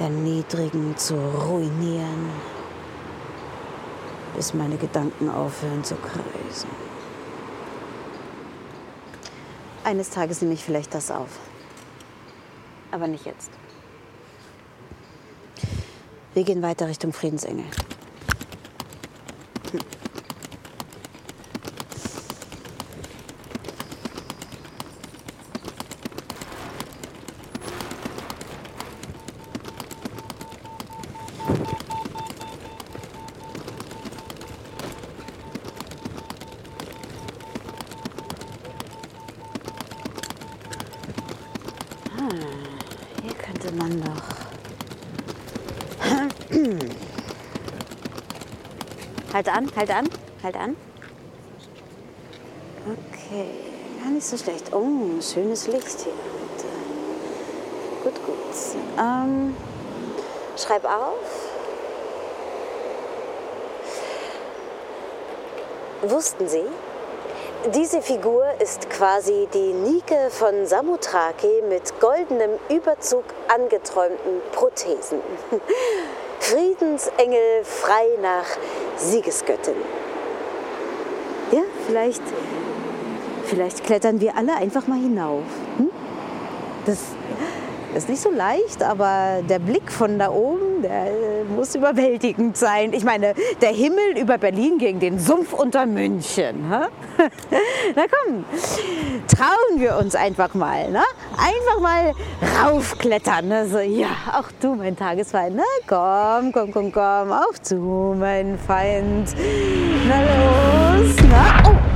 erniedrigen, 0.00 0.96
zu 0.96 1.14
ruinieren 1.14 2.30
bis 4.34 4.54
meine 4.54 4.76
Gedanken 4.76 5.30
aufhören 5.30 5.84
zu 5.84 5.94
kreisen. 5.96 6.68
Eines 9.84 10.10
Tages 10.10 10.40
nehme 10.42 10.54
ich 10.54 10.64
vielleicht 10.64 10.94
das 10.94 11.10
auf. 11.10 11.28
Aber 12.90 13.06
nicht 13.06 13.26
jetzt. 13.26 13.50
Wir 16.34 16.42
gehen 16.42 16.62
weiter 16.62 16.88
Richtung 16.88 17.12
Friedensengel. 17.12 17.64
An, 49.54 49.70
halt 49.76 49.90
an, 49.90 50.08
halt 50.42 50.56
an. 50.56 50.76
Okay, 52.86 53.48
gar 54.02 54.10
nicht 54.10 54.26
so 54.26 54.36
schlecht. 54.36 54.72
Oh, 54.72 55.20
schönes 55.20 55.66
Licht 55.68 56.00
hier. 56.00 56.12
Gut, 58.02 58.14
gut. 58.26 58.36
Ähm, 58.98 59.56
schreib 60.58 60.84
auf. 60.84 61.14
Wussten 66.02 66.48
Sie, 66.48 66.64
diese 67.74 68.02
Figur 68.02 68.44
ist 68.60 68.90
quasi 68.90 69.48
die 69.54 69.72
Nike 69.72 70.28
von 70.28 70.66
Samothrake 70.66 71.62
mit 71.66 71.98
goldenem 71.98 72.58
Überzug 72.68 73.24
angeträumten 73.48 74.42
Prothesen. 74.52 75.20
Friedensengel 76.40 77.64
frei 77.64 78.18
nach 78.20 78.44
Siegesgöttin. 78.96 79.74
Ja, 81.52 81.62
vielleicht, 81.86 82.22
vielleicht 83.44 83.84
klettern 83.84 84.20
wir 84.20 84.36
alle 84.36 84.56
einfach 84.56 84.86
mal 84.86 84.98
hinauf. 84.98 85.44
Hm? 85.78 85.90
Das 86.86 86.98
ist 87.94 88.08
nicht 88.08 88.20
so 88.20 88.30
leicht, 88.30 88.82
aber 88.82 89.40
der 89.48 89.58
Blick 89.58 89.90
von 89.90 90.18
da 90.18 90.30
oben, 90.30 90.82
der 90.82 91.06
muss 91.54 91.74
überwältigend 91.74 92.56
sein. 92.56 92.92
Ich 92.92 93.04
meine, 93.04 93.34
der 93.60 93.70
Himmel 93.70 94.18
über 94.18 94.38
Berlin 94.38 94.78
gegen 94.78 95.00
den 95.00 95.18
Sumpf 95.18 95.52
unter 95.52 95.86
München. 95.86 96.68
Na 96.68 98.02
komm, 98.10 98.44
trauen 99.28 99.80
wir 99.80 99.96
uns 99.96 100.14
einfach 100.14 100.54
mal. 100.54 100.90
Ne? 100.90 101.02
Einfach 101.36 101.80
mal 101.80 102.12
raufklettern. 102.62 103.52
Also, 103.52 103.78
ja, 103.78 104.08
auch 104.32 104.50
du, 104.60 104.74
mein 104.74 104.96
Tagesfeind. 104.96 105.56
Na 105.56 105.62
komm, 105.86 106.52
komm, 106.52 106.72
komm, 106.72 106.92
komm, 106.92 107.32
auf 107.32 107.62
zu, 107.62 108.14
mein 108.18 108.58
Feind. 108.58 109.34
Na 110.08 110.20
los. 110.20 111.14
Na, 111.30 111.70
oh, 111.70 111.70
oh. 111.70 111.93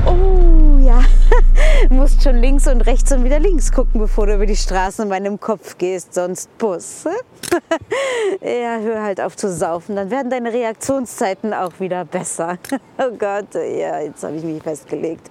musst 1.91 2.23
schon 2.23 2.37
links 2.37 2.67
und 2.67 2.81
rechts 2.83 3.13
und 3.13 3.25
wieder 3.25 3.39
links 3.39 3.73
gucken, 3.73 4.01
bevor 4.01 4.27
du 4.27 4.35
über 4.35 4.47
die 4.47 4.57
Straße 4.57 5.03
in 5.03 5.09
meinem 5.09 5.39
Kopf 5.39 5.79
gehst, 5.79 6.15
sonst 6.15 6.57
Bus. 6.59 7.05
ja, 8.41 8.79
hör 8.79 9.03
halt 9.03 9.21
auf 9.21 9.37
zu 9.37 9.53
saufen, 9.53 9.97
dann 9.97 10.11
werden 10.11 10.31
deine 10.31 10.53
Reaktionszeiten 10.53 11.55
auch 11.55 11.73
wieder 11.79 12.05
besser. 12.05 12.59
oh 12.99 13.11
Gott, 13.19 13.55
ja, 13.55 14.01
jetzt 14.01 14.23
habe 14.23 14.37
ich 14.37 14.43
mich 14.43 14.63
festgelegt. 14.63 15.31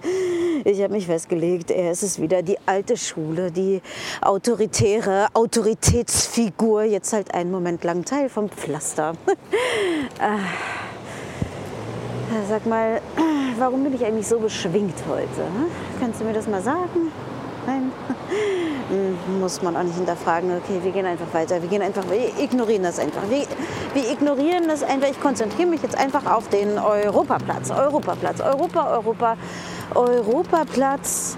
Ich 0.64 0.82
habe 0.82 0.92
mich 0.92 1.06
festgelegt, 1.06 1.70
er 1.70 1.92
ist 1.92 2.02
es 2.02 2.20
wieder, 2.20 2.42
die 2.42 2.58
alte 2.66 2.96
Schule, 2.96 3.50
die 3.50 3.80
autoritäre 4.20 5.28
Autoritätsfigur, 5.34 6.82
jetzt 6.82 7.12
halt 7.12 7.34
einen 7.34 7.50
Moment 7.50 7.84
lang 7.84 8.04
Teil 8.04 8.28
vom 8.28 8.48
Pflaster. 8.48 9.14
Ah. 10.20 10.38
Sag 12.48 12.66
mal, 12.66 13.00
warum 13.58 13.84
bin 13.84 13.94
ich 13.94 14.04
eigentlich 14.04 14.26
so 14.26 14.38
beschwingt 14.38 14.96
heute? 15.08 15.42
Kannst 16.00 16.20
du 16.20 16.24
mir 16.24 16.32
das 16.32 16.46
mal 16.46 16.62
sagen? 16.62 17.12
Nein? 17.66 17.92
Hm, 18.88 19.38
muss 19.38 19.60
man 19.60 19.76
auch 19.76 19.82
nicht 19.82 19.96
hinterfragen. 19.96 20.50
Okay, 20.56 20.80
wir 20.82 20.92
gehen 20.92 21.04
einfach 21.04 21.26
weiter. 21.34 21.60
Wir 21.60 21.68
gehen 21.68 21.82
einfach, 21.82 22.04
wir 22.08 22.42
ignorieren 22.42 22.84
das 22.84 22.98
einfach. 22.98 23.20
Wir, 23.28 23.44
wir 23.92 24.10
ignorieren 24.10 24.66
das 24.66 24.82
einfach. 24.82 25.10
Ich 25.10 25.20
konzentriere 25.20 25.68
mich 25.68 25.82
jetzt 25.82 25.94
einfach 25.94 26.24
auf 26.24 26.48
den 26.48 26.78
Europaplatz. 26.78 27.70
Europaplatz, 27.70 28.40
Europa, 28.40 28.90
Europa, 28.96 29.36
Europaplatz. 29.94 31.36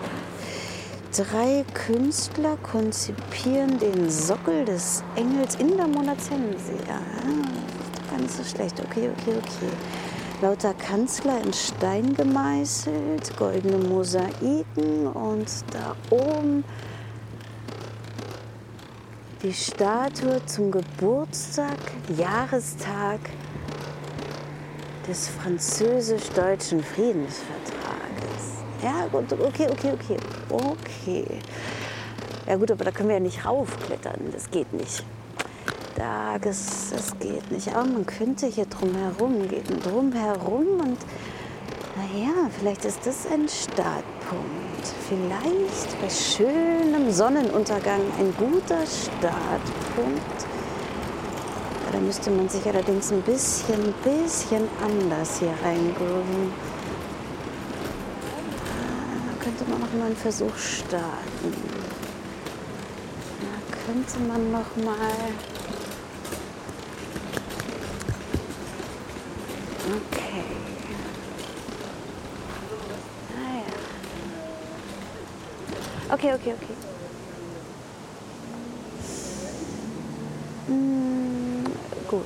Drei 1.13 1.65
Künstler 1.75 2.57
konzipieren 2.63 3.81
den 3.81 4.09
Sockel 4.09 4.65
des 4.65 5.03
Engels 5.17 5.57
in 5.57 5.77
der 5.77 5.89
Monazensia. 5.89 7.01
Ah, 7.25 8.17
gar 8.17 8.29
so 8.29 8.45
schlecht. 8.45 8.79
Okay, 8.79 9.11
okay, 9.19 9.35
okay 9.39 10.10
lauter 10.43 10.73
Kanzler 10.75 11.41
in 11.43 11.53
Stein 11.53 12.15
gemeißelt, 12.15 13.37
goldene 13.37 13.77
Mosaiken 13.77 15.07
und 15.07 15.49
da 15.73 15.95
oben 16.11 16.65
Die 19.43 19.53
Statue 19.53 20.45
zum 20.47 20.71
Geburtstag, 20.71 21.79
Jahrestag 22.17 23.21
des 25.09 25.29
französisch-deutschen 25.29 26.83
Friedensvertrages. 26.83 28.63
Ja, 28.83 29.07
gut, 29.11 29.33
okay, 29.33 29.67
okay, 29.71 29.93
okay, 29.93 30.17
okay. 30.51 31.25
Ja 32.47 32.57
gut, 32.57 32.71
aber 32.71 32.85
da 32.85 32.91
können 32.91 33.09
wir 33.09 33.17
ja 33.17 33.21
nicht 33.21 33.45
raufklettern, 33.45 34.31
das 34.33 34.51
geht 34.51 34.73
nicht. 34.73 35.05
Da, 36.01 36.39
das, 36.39 36.89
das 36.93 37.19
geht 37.19 37.51
nicht. 37.51 37.69
Aber 37.75 37.85
man 37.85 38.07
könnte 38.07 38.47
hier 38.47 38.65
drum 38.65 38.95
herum 38.95 39.47
gehen, 39.47 39.83
drum 39.83 40.11
herum 40.13 40.81
und 40.81 40.99
naja, 41.95 42.49
vielleicht 42.59 42.87
ist 42.87 43.05
das 43.05 43.27
ein 43.27 43.47
Startpunkt. 43.47 44.87
Vielleicht 45.11 46.01
bei 46.01 46.09
schönem 46.09 47.11
Sonnenuntergang 47.11 48.01
ein 48.19 48.35
guter 48.39 48.87
Startpunkt. 48.87 50.47
Da 51.93 51.99
müsste 52.01 52.31
man 52.31 52.49
sich 52.49 52.65
allerdings 52.67 53.13
ein 53.13 53.21
bisschen, 53.21 53.93
bisschen 54.03 54.67
anders 54.83 55.39
hier 55.39 55.53
reingrooven. 55.63 56.51
Da 59.27 59.45
könnte 59.45 59.65
man 59.69 59.81
noch 59.81 59.93
mal 59.93 60.07
einen 60.07 60.17
Versuch 60.17 60.57
starten. 60.57 61.53
Da 63.43 63.77
könnte 63.85 64.19
man 64.21 64.51
noch 64.51 64.77
mal. 64.83 64.97
Okay. 69.91 70.45
Ah 73.35 73.55
ja. 73.59 73.67
Okay, 76.15 76.35
okay, 76.35 76.53
okay. 76.55 76.77
Hm, 80.69 81.65
gut. 82.09 82.25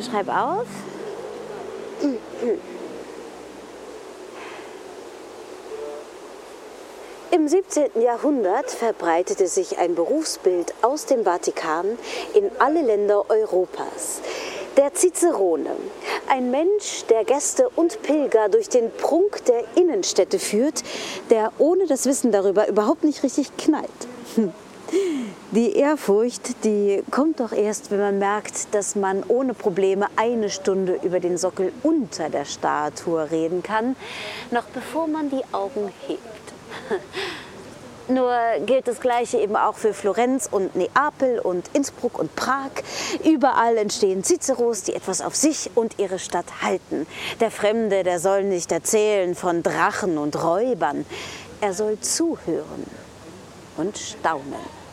Schreib 0.00 0.28
auf. 0.28 0.68
Im 7.44 7.48
17. 7.48 8.00
Jahrhundert 8.00 8.70
verbreitete 8.70 9.48
sich 9.48 9.76
ein 9.76 9.94
Berufsbild 9.94 10.72
aus 10.80 11.04
dem 11.04 11.24
Vatikan 11.24 11.84
in 12.32 12.50
alle 12.58 12.80
Länder 12.80 13.28
Europas. 13.28 14.22
Der 14.78 14.94
Cicerone, 14.94 15.76
ein 16.26 16.50
Mensch, 16.50 17.04
der 17.10 17.22
Gäste 17.24 17.68
und 17.76 18.00
Pilger 18.00 18.48
durch 18.48 18.70
den 18.70 18.90
Prunk 18.90 19.44
der 19.44 19.62
Innenstädte 19.76 20.38
führt, 20.38 20.82
der 21.28 21.52
ohne 21.58 21.86
das 21.86 22.06
Wissen 22.06 22.32
darüber 22.32 22.66
überhaupt 22.66 23.04
nicht 23.04 23.22
richtig 23.22 23.54
knallt. 23.58 23.90
Hm. 24.36 24.50
Die 25.50 25.76
Ehrfurcht, 25.76 26.64
die 26.64 27.02
kommt 27.10 27.40
doch 27.40 27.52
erst, 27.52 27.90
wenn 27.90 28.00
man 28.00 28.18
merkt, 28.18 28.74
dass 28.74 28.96
man 28.96 29.22
ohne 29.28 29.52
Probleme 29.52 30.06
eine 30.16 30.48
Stunde 30.48 30.98
über 31.02 31.20
den 31.20 31.36
Sockel 31.36 31.74
unter 31.82 32.30
der 32.30 32.46
Statue 32.46 33.30
reden 33.30 33.62
kann, 33.62 33.96
noch 34.50 34.64
bevor 34.64 35.08
man 35.08 35.28
die 35.28 35.42
Augen 35.52 35.92
hebt. 36.06 36.43
Nur 38.08 38.36
gilt 38.66 38.86
das 38.86 39.00
Gleiche 39.00 39.38
eben 39.38 39.56
auch 39.56 39.76
für 39.76 39.94
Florenz 39.94 40.46
und 40.50 40.76
Neapel 40.76 41.38
und 41.38 41.70
Innsbruck 41.72 42.18
und 42.18 42.36
Prag. 42.36 42.70
Überall 43.24 43.78
entstehen 43.78 44.22
Ciceros, 44.22 44.82
die 44.82 44.94
etwas 44.94 45.22
auf 45.22 45.34
sich 45.34 45.70
und 45.74 45.98
ihre 45.98 46.18
Stadt 46.18 46.62
halten. 46.62 47.06
Der 47.40 47.50
Fremde, 47.50 48.02
der 48.02 48.20
soll 48.20 48.44
nicht 48.44 48.70
erzählen 48.72 49.34
von 49.34 49.62
Drachen 49.62 50.18
und 50.18 50.42
Räubern. 50.42 51.06
Er 51.62 51.72
soll 51.72 51.98
zuhören 52.00 52.84
und 53.78 53.96
staunen. 53.96 54.84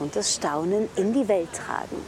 Und 0.00 0.16
das 0.16 0.34
Staunen 0.34 0.88
in 0.96 1.12
die 1.12 1.28
Welt 1.28 1.50
tragen. 1.52 2.04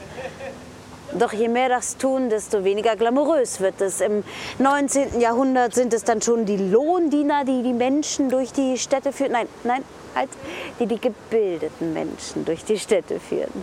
Doch 1.19 1.33
je 1.33 1.49
mehr 1.49 1.69
das 1.69 1.97
tun, 1.97 2.31
desto 2.31 2.65
weniger 2.65 2.97
glamourös 2.97 3.61
wird 3.61 3.81
es. 3.81 4.01
Im 4.01 4.25
19. 4.59 5.21
Jahrhundert 5.21 5.75
sind 5.75 5.93
es 5.93 6.05
dann 6.05 6.23
schon 6.23 6.47
die 6.47 6.57
Lohndiener, 6.57 7.45
die 7.45 7.63
die 7.63 7.73
Menschen 7.73 8.31
durch 8.31 8.53
die 8.53 8.79
Städte 8.79 9.13
führen. 9.13 9.33
Nein, 9.33 9.49
nein, 9.65 9.85
halt, 10.15 10.31
die 10.79 10.87
die 10.87 11.01
gebildeten 11.01 11.93
Menschen 11.93 12.45
durch 12.45 12.65
die 12.65 12.79
Städte 12.79 13.21
führen. 13.21 13.63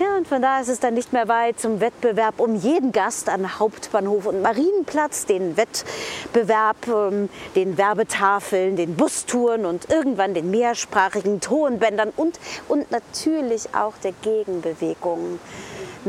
Ja, 0.00 0.16
und 0.16 0.28
von 0.28 0.40
da 0.40 0.60
ist 0.60 0.68
es 0.68 0.78
dann 0.78 0.94
nicht 0.94 1.12
mehr 1.12 1.26
weit 1.26 1.58
zum 1.58 1.80
Wettbewerb 1.80 2.38
um 2.38 2.54
jeden 2.54 2.92
Gast 2.92 3.28
an 3.28 3.58
Hauptbahnhof 3.58 4.26
und 4.26 4.42
Marienplatz, 4.42 5.26
den 5.26 5.56
Wettbewerb, 5.56 6.76
ähm, 6.86 7.28
den 7.56 7.76
Werbetafeln, 7.76 8.76
den 8.76 8.94
Bustouren 8.94 9.66
und 9.66 9.90
irgendwann 9.90 10.34
den 10.34 10.52
mehrsprachigen 10.52 11.40
Tonbändern 11.40 12.12
und, 12.14 12.38
und 12.68 12.92
natürlich 12.92 13.74
auch 13.74 13.94
der 14.04 14.12
Gegenbewegung. 14.22 15.40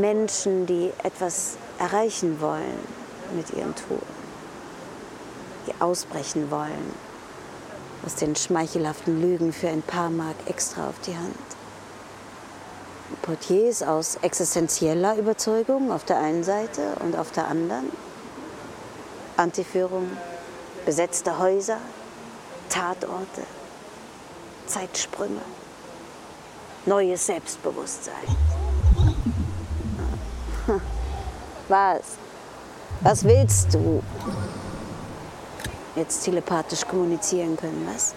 Menschen, 0.00 0.66
die 0.66 0.92
etwas 1.02 1.56
erreichen 1.78 2.40
wollen 2.40 2.78
mit 3.34 3.50
ihren 3.50 3.74
Touren, 3.74 4.02
die 5.66 5.80
ausbrechen 5.80 6.50
wollen 6.50 6.94
aus 8.04 8.14
den 8.14 8.34
schmeichelhaften 8.34 9.20
Lügen 9.20 9.52
für 9.52 9.68
ein 9.68 9.82
paar 9.82 10.10
Mark 10.10 10.36
extra 10.46 10.88
auf 10.88 10.98
die 11.06 11.16
Hand. 11.16 11.36
Portiers 13.22 13.82
aus 13.82 14.16
existenzieller 14.22 15.16
Überzeugung 15.16 15.92
auf 15.92 16.04
der 16.04 16.18
einen 16.18 16.42
Seite 16.42 16.94
und 17.00 17.16
auf 17.16 17.30
der 17.32 17.48
anderen 17.48 17.90
Antiführung, 19.36 20.10
besetzte 20.86 21.38
Häuser, 21.38 21.78
Tatorte, 22.68 23.42
Zeitsprünge, 24.66 25.40
neues 26.86 27.26
Selbstbewusstsein. 27.26 28.59
Was? 31.68 32.16
Was 33.02 33.24
willst 33.24 33.74
du? 33.74 34.02
Jetzt 35.96 36.24
telepathisch 36.24 36.86
kommunizieren 36.86 37.56
können, 37.56 37.88
was? 37.92 38.14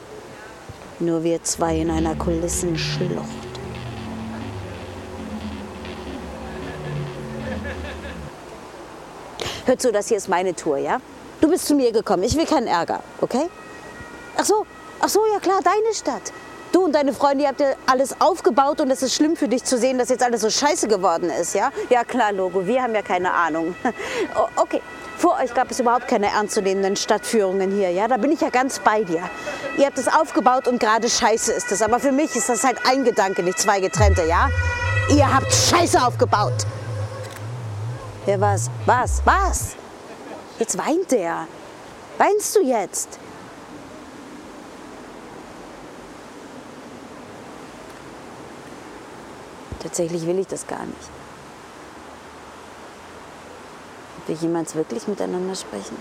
Nur 0.99 1.23
wir 1.23 1.41
zwei 1.43 1.79
in 1.79 1.89
einer 1.89 2.15
Kulissenschlucht. 2.15 3.27
Hör 9.65 9.77
zu, 9.77 9.91
das 9.91 10.09
hier 10.09 10.17
ist 10.17 10.27
meine 10.27 10.53
Tour, 10.53 10.77
ja? 10.77 10.99
Du 11.39 11.49
bist 11.49 11.65
zu 11.67 11.73
mir 11.73 11.91
gekommen. 11.91 12.23
Ich 12.23 12.35
will 12.35 12.45
keinen 12.45 12.67
Ärger, 12.67 13.01
okay? 13.21 13.49
Ach 14.37 14.45
so, 14.45 14.65
ach 14.99 15.09
so, 15.09 15.21
ja 15.31 15.39
klar, 15.39 15.61
deine 15.63 15.93
Stadt. 15.93 16.33
Du 16.73 16.85
und 16.85 16.93
deine 16.93 17.13
Freunde, 17.13 17.43
ihr 17.43 17.49
habt 17.49 17.59
ja 17.59 17.73
alles 17.85 18.19
aufgebaut 18.19 18.81
und 18.81 18.89
es 18.89 19.03
ist 19.03 19.13
schlimm 19.13 19.35
für 19.35 19.47
dich 19.47 19.63
zu 19.63 19.77
sehen, 19.77 19.99
dass 19.99 20.09
jetzt 20.09 20.23
alles 20.23 20.41
so 20.41 20.49
scheiße 20.49 20.87
geworden 20.87 21.29
ist, 21.29 21.53
ja? 21.53 21.69
Ja 21.91 22.03
klar, 22.03 22.33
Logo, 22.33 22.65
wir 22.65 22.81
haben 22.81 22.95
ja 22.95 23.03
keine 23.03 23.31
Ahnung. 23.31 23.75
okay, 24.55 24.81
vor 25.15 25.37
euch 25.39 25.53
gab 25.53 25.69
es 25.69 25.79
überhaupt 25.79 26.07
keine 26.07 26.31
ernstzunehmenden 26.31 26.95
Stadtführungen 26.95 27.69
hier, 27.69 27.91
ja? 27.91 28.07
Da 28.07 28.17
bin 28.17 28.31
ich 28.31 28.41
ja 28.41 28.49
ganz 28.49 28.79
bei 28.79 29.03
dir. 29.03 29.21
Ihr 29.77 29.85
habt 29.85 29.99
es 29.99 30.07
aufgebaut 30.07 30.67
und 30.67 30.79
gerade 30.79 31.07
scheiße 31.07 31.53
ist 31.53 31.71
es. 31.71 31.83
Aber 31.83 31.99
für 31.99 32.11
mich 32.11 32.35
ist 32.35 32.49
das 32.49 32.63
halt 32.63 32.79
ein 32.89 33.03
Gedanke, 33.03 33.43
nicht 33.43 33.59
zwei 33.59 33.79
getrennte, 33.79 34.23
ja? 34.25 34.49
Ihr 35.11 35.31
habt 35.31 35.53
Scheiße 35.53 36.03
aufgebaut. 36.03 36.65
Ja, 38.25 38.41
was? 38.41 38.71
Was? 38.87 39.21
Was? 39.25 39.75
Jetzt 40.57 40.75
weint 40.75 41.11
der. 41.11 41.45
Weinst 42.17 42.55
du 42.55 42.63
jetzt? 42.63 43.19
Tatsächlich 49.83 50.25
will 50.25 50.39
ich 50.39 50.47
das 50.47 50.65
gar 50.65 50.85
nicht. 50.85 51.09
Ob 54.17 54.27
wir 54.29 54.35
jemals 54.35 54.75
wirklich 54.75 55.07
miteinander 55.07 55.55
sprechen? 55.55 55.97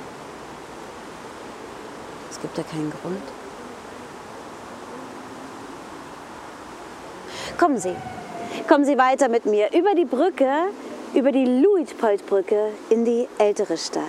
Es 2.30 2.41
gibt 2.41 2.57
ja 2.57 2.64
keinen 2.64 2.93
Grund. 3.03 3.22
Kommen 7.59 7.78
Sie. 7.78 7.95
Kommen 8.68 8.85
Sie 8.85 8.97
weiter 8.97 9.28
mit 9.28 9.45
mir 9.47 9.72
über 9.72 9.95
die 9.95 10.05
Brücke 10.05 10.70
über 11.14 11.30
die 11.30 11.45
Luitpoldbrücke 11.45 12.72
in 12.89 13.05
die 13.05 13.28
ältere 13.39 13.76
Stadt. 13.76 14.03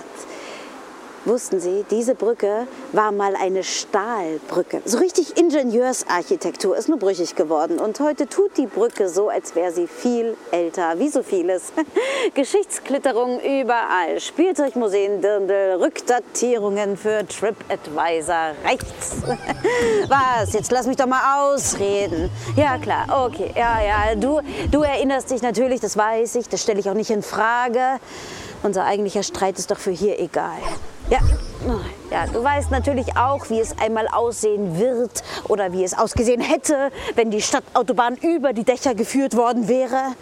Wussten 1.26 1.58
Sie, 1.58 1.86
diese 1.90 2.14
Brücke 2.14 2.66
war 2.92 3.10
mal 3.10 3.34
eine 3.34 3.64
Stahlbrücke. 3.64 4.82
So 4.84 4.98
richtig 4.98 5.38
Ingenieursarchitektur 5.38 6.76
ist 6.76 6.90
nur 6.90 6.98
brüchig 6.98 7.34
geworden. 7.34 7.78
Und 7.78 7.98
heute 8.00 8.28
tut 8.28 8.58
die 8.58 8.66
Brücke 8.66 9.08
so, 9.08 9.30
als 9.30 9.54
wäre 9.54 9.72
sie 9.72 9.86
viel 9.86 10.36
älter, 10.50 10.98
wie 10.98 11.08
so 11.08 11.22
vieles. 11.22 11.72
Geschichtsklitterung 12.34 13.40
überall, 13.40 14.20
Spielzeugmuseen, 14.20 15.22
Dirndl, 15.22 15.78
Rückdatierungen 15.80 16.98
für 16.98 17.26
TripAdvisor 17.26 18.52
rechts. 18.62 19.16
Was? 20.08 20.52
Jetzt 20.52 20.70
lass 20.72 20.86
mich 20.86 20.98
doch 20.98 21.06
mal 21.06 21.54
ausreden. 21.54 22.28
Ja, 22.54 22.76
klar, 22.76 23.06
okay. 23.26 23.50
Ja, 23.56 23.80
ja, 23.82 24.14
du, 24.14 24.40
du 24.70 24.82
erinnerst 24.82 25.30
dich 25.30 25.40
natürlich, 25.40 25.80
das 25.80 25.96
weiß 25.96 26.34
ich, 26.34 26.50
das 26.50 26.60
stelle 26.62 26.80
ich 26.80 26.90
auch 26.90 26.94
nicht 26.94 27.10
in 27.10 27.22
Frage. 27.22 27.98
Unser 28.62 28.84
eigentlicher 28.84 29.22
Streit 29.22 29.58
ist 29.58 29.70
doch 29.70 29.78
für 29.78 29.90
hier 29.90 30.20
egal. 30.20 30.58
Ja, 31.14 31.20
ja, 32.10 32.26
du 32.26 32.42
weißt 32.42 32.72
natürlich 32.72 33.16
auch, 33.16 33.48
wie 33.48 33.60
es 33.60 33.78
einmal 33.78 34.08
aussehen 34.08 34.80
wird 34.80 35.22
oder 35.44 35.72
wie 35.72 35.84
es 35.84 35.96
ausgesehen 35.96 36.40
hätte, 36.40 36.90
wenn 37.14 37.30
die 37.30 37.40
Stadtautobahn 37.40 38.16
über 38.16 38.52
die 38.52 38.64
Dächer 38.64 38.96
geführt 38.96 39.36
worden 39.36 39.68
wäre. 39.68 40.16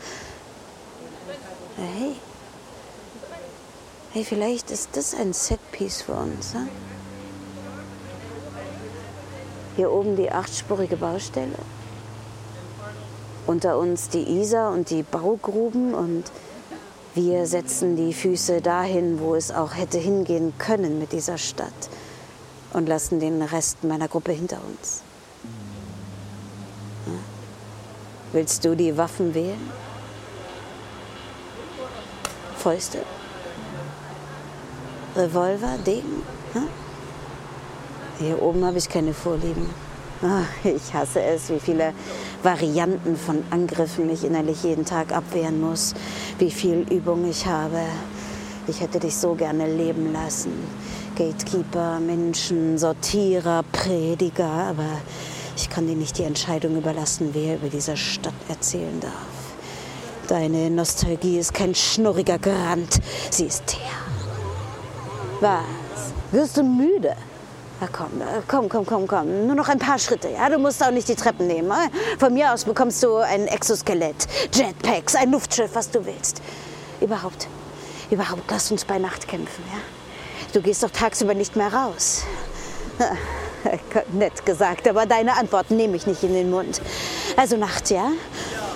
Hey, 1.79 2.17
hey 4.13 4.25
vielleicht 4.25 4.71
ist 4.71 4.91
das 4.95 5.15
ein 5.15 5.33
Setpiece 5.33 6.03
für 6.03 6.13
uns. 6.13 6.53
Hm? 6.53 6.69
Hier 9.77 9.91
oben 9.91 10.17
die 10.17 10.31
achtspurige 10.31 10.99
Baustelle. 10.99 11.57
Unter 13.47 13.79
uns 13.79 14.11
die 14.11 14.41
Isar 14.41 14.73
und 14.73 14.91
die 14.91 15.03
Baugruben 15.03 15.95
und 15.95 16.25
wir 17.15 17.47
setzen 17.47 17.97
die 17.97 18.15
Füße 18.15 18.63
dahin, 18.63 19.21
wo 19.21 19.35
es 19.35 19.51
auch 19.51 19.75
hätte 19.75 19.99
hingehen 19.99 20.55
können 20.59 20.99
mit 20.99 21.13
dieser 21.13 21.37
Stadt 21.37 21.91
und 22.73 22.89
lassen 22.89 23.21
den 23.21 23.43
Rest 23.43 23.85
meiner 23.85 24.09
Gruppe 24.09 24.33
hinter 24.33 24.59
uns. 24.67 25.03
Willst 28.33 28.65
du 28.65 28.75
die 28.75 28.97
Waffen 28.97 29.35
wählen? 29.35 29.61
Fäuste? 32.57 33.03
Revolver? 35.15 35.77
Degen? 35.85 36.23
Hier 38.19 38.41
oben 38.41 38.65
habe 38.65 38.79
ich 38.79 38.89
keine 38.89 39.13
Vorlieben. 39.13 39.69
Ach, 40.23 40.47
ich 40.65 40.95
hasse 40.95 41.21
es, 41.21 41.51
wie 41.51 41.61
viele 41.61 41.93
Varianten 42.43 43.17
von 43.17 43.45
Angriffen 43.51 44.11
ich 44.11 44.25
innerlich 44.25 44.65
jeden 44.65 44.85
Tag 44.85 45.13
abwehren 45.13 45.61
muss, 45.61 45.95
wie 46.39 46.51
viel 46.51 46.87
Übung 46.91 47.29
ich 47.29 47.47
habe. 47.47 47.81
Ich 48.67 48.81
hätte 48.81 48.99
dich 48.99 49.17
so 49.17 49.35
gerne 49.35 49.73
leben 49.73 50.13
lassen. 50.13 50.53
Gatekeeper, 51.17 52.01
Menschen, 52.01 52.79
Sortierer, 52.79 53.63
Prediger, 53.71 54.47
aber 54.47 55.01
ich 55.57 55.69
kann 55.69 55.87
dir 55.87 55.95
nicht 55.95 56.19
die 56.19 56.25
Entscheidung 56.25 56.77
überlassen, 56.77 57.31
wer 57.33 57.57
über 57.57 57.69
diese 57.69 57.97
Stadt 57.97 58.35
erzählen 58.49 58.99
darf. 59.01 59.13
Deine 60.29 60.71
Nostalgie 60.71 61.39
ist 61.39 61.53
kein 61.55 61.75
schnurriger 61.75 62.39
Grant, 62.39 63.01
sie 63.31 63.47
ist 63.47 63.67
Teer. 63.67 63.79
Was? 65.41 66.13
Wirst 66.31 66.57
du 66.57 66.63
müde? 66.63 67.15
Na 67.81 67.89
komm, 67.91 68.21
äh, 68.21 68.43
komm, 68.47 68.69
komm, 68.69 68.87
komm, 68.87 69.07
komm. 69.07 69.47
Nur 69.47 69.57
noch 69.57 69.69
ein 69.69 69.79
paar 69.79 69.99
Schritte, 69.99 70.29
ja? 70.29 70.49
Du 70.49 70.59
musst 70.59 70.83
auch 70.85 70.91
nicht 70.91 71.09
die 71.09 71.15
Treppen 71.17 71.47
nehmen. 71.47 71.71
äh? 71.71 72.19
Von 72.19 72.33
mir 72.33 72.53
aus 72.53 72.65
bekommst 72.65 73.03
du 73.03 73.17
ein 73.17 73.47
Exoskelett, 73.49 74.29
Jetpacks, 74.53 75.15
ein 75.15 75.33
Luftschiff, 75.33 75.71
was 75.75 75.91
du 75.91 76.05
willst. 76.05 76.41
Überhaupt, 77.01 77.49
überhaupt, 78.11 78.43
lass 78.51 78.71
uns 78.71 78.85
bei 78.85 78.99
Nacht 78.99 79.27
kämpfen, 79.27 79.65
ja? 79.73 79.79
Du 80.53 80.61
gehst 80.61 80.83
doch 80.83 80.91
tagsüber 80.91 81.35
nicht 81.35 81.57
mehr 81.57 81.73
raus. 81.73 82.23
Nett 84.13 84.45
gesagt, 84.45 84.87
aber 84.87 85.07
deine 85.07 85.37
Antworten 85.37 85.77
nehme 85.77 85.97
ich 85.97 86.07
nicht 86.07 86.23
in 86.23 86.35
den 86.35 86.51
Mund. 86.51 86.81
Also 87.37 87.57
Nacht, 87.57 87.91
ja? 87.91 88.11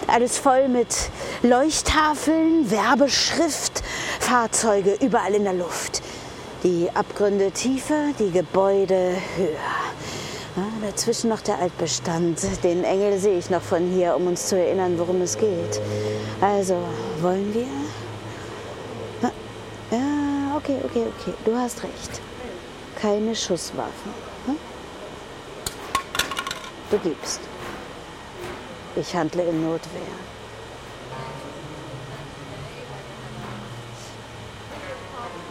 Alles 0.09 0.39
voll 0.39 0.69
mit 0.69 0.89
Leuchttafeln, 1.43 2.71
Werbeschrift, 2.71 3.83
Fahrzeuge 4.21 4.97
überall 5.01 5.35
in 5.35 5.45
der 5.45 5.53
Luft. 5.53 6.03
Die 6.67 6.91
Abgründe 6.93 7.53
tiefer, 7.53 8.13
die 8.19 8.33
Gebäude 8.33 9.13
höher. 9.37 10.67
Dazwischen 10.83 11.31
noch 11.31 11.41
der 11.41 11.61
Altbestand. 11.61 12.41
Den 12.65 12.83
Engel 12.83 13.21
sehe 13.21 13.39
ich 13.39 13.51
noch 13.51 13.63
von 13.63 13.89
hier, 13.89 14.17
um 14.17 14.27
uns 14.27 14.49
zu 14.49 14.59
erinnern, 14.59 14.99
worum 14.99 15.21
es 15.23 15.39
geht. 15.39 15.81
Also, 16.41 16.77
wollen 17.21 17.55
wir? 17.55 17.69
Ja, 19.93 20.57
okay, 20.57 20.79
okay, 20.85 21.05
okay. 21.07 21.35
Du 21.45 21.55
hast 21.55 21.85
recht. 21.85 22.21
Keine 23.01 23.37
Schusswaffen. 23.37 24.11
Hm? 24.47 24.57
Du 26.91 26.99
gibst. 26.99 27.39
Ich 28.97 29.15
handle 29.15 29.45
in 29.45 29.63
Notwehr. 29.63 30.01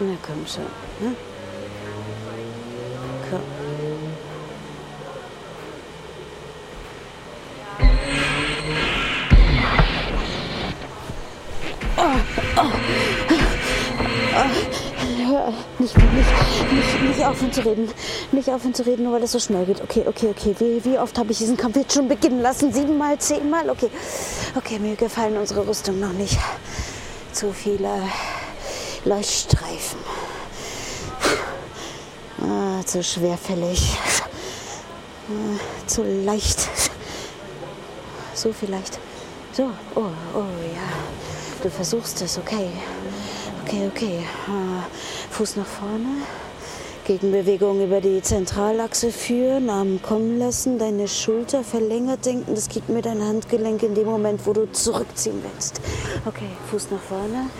Na 0.01 0.18
komm 0.22 0.45
schon. 0.45 0.84
Hm? 1.00 1.16
Nicht, 15.78 15.98
nicht, 15.98 16.14
nicht, 16.72 17.18
nicht 17.18 17.26
aufhören 17.26 17.52
zu 17.52 17.66
reden. 17.66 17.89
Nicht 18.32 18.50
aufhören 18.50 18.74
zu 18.74 18.86
reden, 18.86 19.04
nur 19.04 19.14
weil 19.14 19.24
es 19.24 19.34
so 19.34 19.39
schnell 19.39 19.66
geht. 19.66 19.82
Okay, 19.82 20.04
okay, 20.08 20.30
okay. 20.30 20.56
Wie, 20.58 20.84
wie 20.86 20.98
oft 20.98 21.18
habe 21.18 21.32
ich 21.32 21.38
diesen 21.38 21.58
Kampf 21.58 21.76
jetzt 21.76 21.93
schon 21.93 22.08
beginnen 22.08 22.41
lassen? 22.41 22.74
Siebenmal, 22.74 23.20
zehnmal? 23.20 23.70
Okay. 23.70 23.89
Okay, 24.56 24.80
mir 24.80 24.96
gefallen 24.96 25.38
unsere 25.38 25.68
Rüstungen 25.68 26.00
noch 26.00 26.14
nicht. 26.14 26.39
Zu 27.34 27.52
viele 27.52 27.89
Leuchtstreifen. 29.04 30.00
Ah, 32.41 32.86
zu 32.86 33.01
schwerfällig. 33.03 33.97
Ah, 35.29 35.88
zu 35.88 36.03
leicht. 36.03 36.69
So 38.33 38.51
vielleicht. 38.51 38.99
So, 39.53 39.71
oh, 39.95 40.11
oh 40.33 40.39
ja. 40.75 40.89
Du 41.63 41.69
versuchst 41.69 42.21
es, 42.21 42.38
okay. 42.38 42.69
Okay, 43.63 43.88
okay. 43.88 44.19
Ah, 44.47 44.86
Fuß 45.31 45.55
nach 45.55 45.65
vorne. 45.65 46.23
Gegenbewegung 47.06 47.84
über 47.84 48.01
die 48.01 48.24
Zentralachse 48.24 49.12
führen, 49.12 49.70
Arm 49.70 50.01
kommen 50.01 50.39
lassen, 50.39 50.80
deine 50.80 51.08
Schulter 51.08 51.64
verlängert 51.64 52.26
denken. 52.26 52.56
Das 52.56 52.68
gibt 52.68 52.89
mir 52.89 53.03
dein 53.03 53.22
Handgelenk 53.22 53.84
in 53.84 53.93
dem 53.93 54.08
Moment, 54.08 54.41
wo 54.47 54.53
du 54.53 54.72
zurückziehen 54.72 55.39
willst. 55.43 55.82
Okay, 56.26 56.49
Fuß 56.72 56.89
nach 56.89 56.99
vorne. 56.99 57.51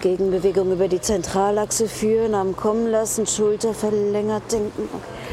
Gegenbewegung 0.00 0.72
über 0.72 0.88
die 0.88 1.02
Zentralachse 1.02 1.86
führen, 1.86 2.34
Arm 2.34 2.56
kommen 2.56 2.90
lassen, 2.90 3.26
Schulter 3.26 3.74
verlängert 3.74 4.50
denken. 4.50 4.88
Okay. 4.90 5.23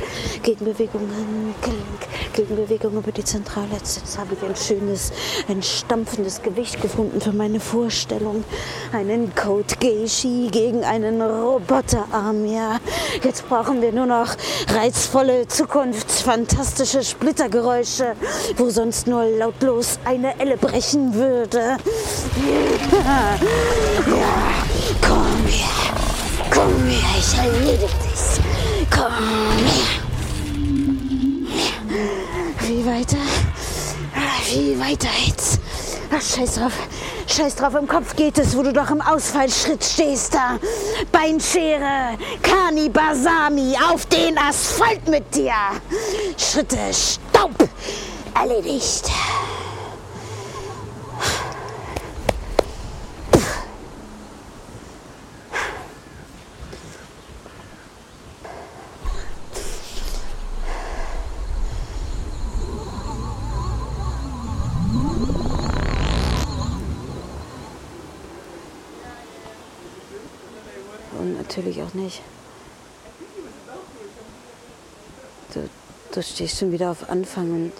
Gegenbewegung 0.43 1.01
Handgelenk, 1.01 2.33
Gegenbewegung 2.33 2.97
über 2.97 3.11
die 3.11 3.23
Zentralachse. 3.23 3.99
Jetzt 3.99 4.17
habe 4.17 4.35
ich 4.35 4.43
ein 4.47 4.55
schönes, 4.55 5.11
ein 5.47 5.61
stampfendes 5.61 6.41
Gewicht 6.41 6.81
gefunden 6.81 7.21
für 7.21 7.31
meine 7.31 7.59
Vorstellung. 7.59 8.43
Einen 8.91 9.33
Code 9.35 9.75
Geishi 9.79 10.49
gegen 10.51 10.83
einen 10.83 11.21
Roboterarm, 11.21 12.45
ja. 12.45 12.79
Jetzt 13.23 13.47
brauchen 13.47 13.81
wir 13.81 13.91
nur 13.91 14.05
noch 14.05 14.35
reizvolle 14.73 15.47
Zukunft, 15.47 16.09
fantastische 16.11 17.03
Splittergeräusche, 17.03 18.15
wo 18.57 18.69
sonst 18.69 19.07
nur 19.07 19.25
lautlos 19.25 19.99
eine 20.05 20.39
Elle 20.39 20.57
brechen 20.57 21.13
würde. 21.13 21.77
Ja, 22.97 23.37
komm 25.01 25.45
her, 25.47 25.67
komm 26.49 26.87
her, 26.87 26.99
ich 27.19 27.37
erledige 27.37 27.87
dich. 27.87 28.10
Komm. 28.91 29.13
Wie 32.59 32.85
weiter? 32.85 33.17
Wie 34.49 34.79
weiter 34.79 35.09
jetzt? 35.25 35.59
Ach, 36.13 36.21
scheiß 36.21 36.55
drauf. 36.55 36.73
Scheiß 37.27 37.55
drauf, 37.55 37.73
im 37.75 37.87
Kopf 37.87 38.15
geht 38.15 38.37
es, 38.37 38.57
wo 38.57 38.63
du 38.63 38.73
doch 38.73 38.89
im 38.89 39.01
Ausfallschritt 39.01 39.83
stehst 39.83 40.33
da. 40.33 40.59
Beinschere, 41.11 42.17
Kani 42.43 42.89
Basami, 42.89 43.75
auf 43.89 44.05
den 44.07 44.37
Asphalt 44.37 45.07
mit 45.07 45.33
dir. 45.33 45.53
Schritte, 46.37 46.77
Staub, 46.93 47.55
erledigt. 48.35 49.09
Natürlich 71.61 71.83
auch 71.83 71.93
nicht. 71.93 72.21
Du, 75.53 75.69
du 76.11 76.23
stehst 76.23 76.57
schon 76.57 76.71
wieder 76.71 76.89
auf 76.91 77.09
Anfang 77.09 77.71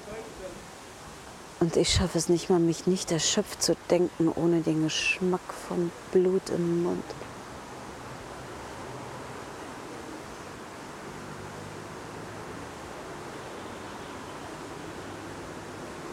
und, 1.59 1.75
ich 1.75 1.93
schaffe 1.93 2.17
es 2.17 2.29
nicht 2.29 2.49
mal, 2.49 2.59
mich 2.59 2.85
nicht 2.85 3.11
erschöpft 3.11 3.63
zu 3.63 3.75
denken, 3.89 4.31
ohne 4.35 4.61
den 4.61 4.83
Geschmack 4.83 5.41
vom 5.67 5.91
Blut 6.11 6.49
im 6.49 6.83
Mund. 6.83 7.03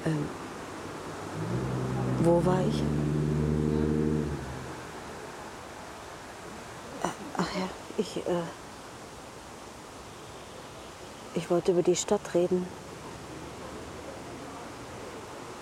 Ähm, 0.07 0.29
wo 2.23 2.45
war 2.45 2.61
ich? 2.67 2.83
Ach 7.41 7.47
ja, 7.55 7.69
ich, 7.97 8.17
äh, 8.17 8.43
Ich 11.49 11.51
wollte 11.51 11.73
über 11.73 11.83
die 11.83 11.97
Stadt 11.97 12.35
reden. 12.35 12.67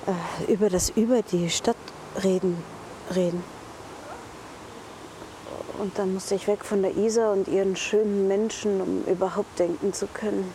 Äh, 0.08 0.52
über 0.52 0.68
das 0.68 0.90
über 0.90 1.22
die 1.22 1.48
Stadt 1.48 1.76
reden. 2.24 2.60
Reden. 3.14 3.44
Und 5.78 5.96
dann 5.96 6.14
musste 6.14 6.34
ich 6.34 6.48
weg 6.48 6.64
von 6.64 6.82
der 6.82 6.96
Isar 6.96 7.30
und 7.30 7.46
ihren 7.46 7.76
schönen 7.76 8.26
Menschen, 8.26 8.80
um 8.80 9.04
überhaupt 9.04 9.60
denken 9.60 9.92
zu 9.92 10.08
können. 10.08 10.52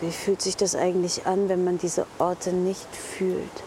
Wie 0.00 0.10
fühlt 0.10 0.42
sich 0.42 0.56
das 0.56 0.74
eigentlich 0.74 1.24
an, 1.24 1.48
wenn 1.48 1.62
man 1.62 1.78
diese 1.78 2.04
Orte 2.18 2.52
nicht 2.52 2.96
fühlt? 2.96 3.62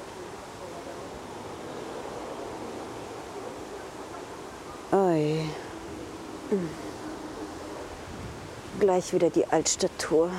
Gleich 8.86 9.14
wieder 9.14 9.32
die 9.32 9.48
Altstadttour. 9.48 10.30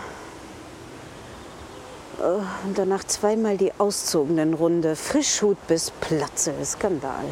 Oh, 2.21 2.43
Und 2.65 2.79
danach 2.79 3.03
zweimal 3.03 3.57
die 3.57 3.73
auszogenen 3.77 4.55
Runde. 4.55 4.95
Frischhut 4.95 5.57
bis 5.67 5.91
Platze. 5.91 6.55
Skandal. 6.65 7.25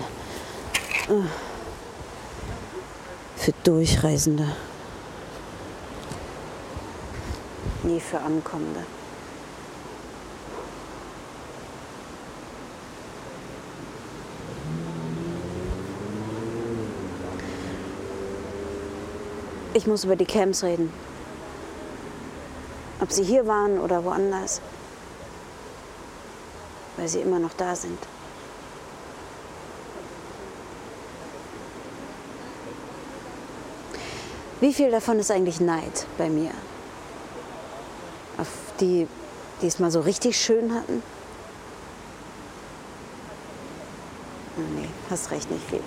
Oh. 1.09 1.23
Für 3.37 3.53
Durchreisende. 3.63 4.57
Nie 7.85 8.01
für 8.01 8.19
Ankommende. 8.19 8.81
Ich 19.75 19.89
muss 19.89 20.05
über 20.05 20.15
die 20.15 20.25
Camps 20.25 20.63
reden. 20.63 20.93
Ob 23.01 23.11
sie 23.11 23.25
hier 23.25 23.47
waren 23.47 23.81
oder 23.81 24.05
woanders. 24.05 24.61
Weil 26.97 27.09
sie 27.09 27.21
immer 27.21 27.41
noch 27.41 27.53
da 27.55 27.75
sind. 27.75 27.99
Wie 34.61 34.73
viel 34.73 34.93
davon 34.93 35.19
ist 35.19 35.33
eigentlich 35.33 35.61
Neid 35.61 36.07
bei 36.17 36.31
mir? 36.31 36.53
Auf 38.39 38.47
die, 38.79 39.09
die 39.61 39.67
es 39.67 39.81
mal 39.81 39.91
so 39.91 40.01
richtig 40.01 40.41
schön 40.41 40.73
hatten? 40.73 41.03
Nee, 44.57 44.89
hast 45.11 45.33
recht, 45.33 45.51
nicht 45.51 45.69
viel. 45.69 45.83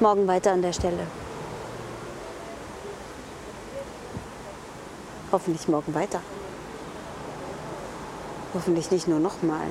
Morgen 0.00 0.28
weiter 0.28 0.52
an 0.52 0.62
der 0.62 0.72
Stelle. 0.72 1.08
Hoffentlich 5.32 5.66
morgen 5.66 5.92
weiter. 5.92 6.20
Hoffentlich 8.54 8.92
nicht 8.92 9.08
nur 9.08 9.18
nochmal. 9.18 9.66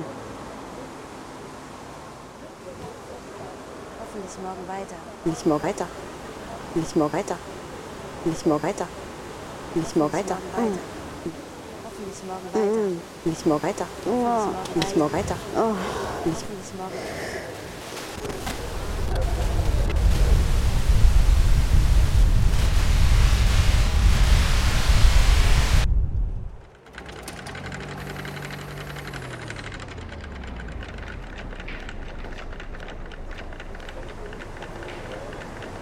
Hoffentlich 4.00 4.38
morgen 4.42 4.68
weiter. 4.68 4.96
Nicht 5.24 5.46
morgen 5.46 5.62
weiter. 5.62 5.86
Nicht 6.74 6.94
morgen 6.94 7.12
weiter. 7.14 7.38
Nicht 8.26 8.46
morgen 8.46 8.62
weiter. 8.62 8.88
Nicht 9.74 9.96
morgen 9.96 10.12
weiter. 10.12 10.34
Mm. 10.34 10.78
Hoffentlich 11.84 12.24
morgen 12.26 12.44
weiter. 12.52 12.66
Mm. 12.66 13.00
Nicht 13.24 13.46
morgen 13.46 13.62
weiter. 13.62 13.86
Oh. 14.04 14.78
Nicht 14.78 14.96
morgen 14.96 15.12
weiter. 15.14 15.36
Oh. 15.56 16.28
Nicht 16.28 16.76
morgen. 16.76 17.57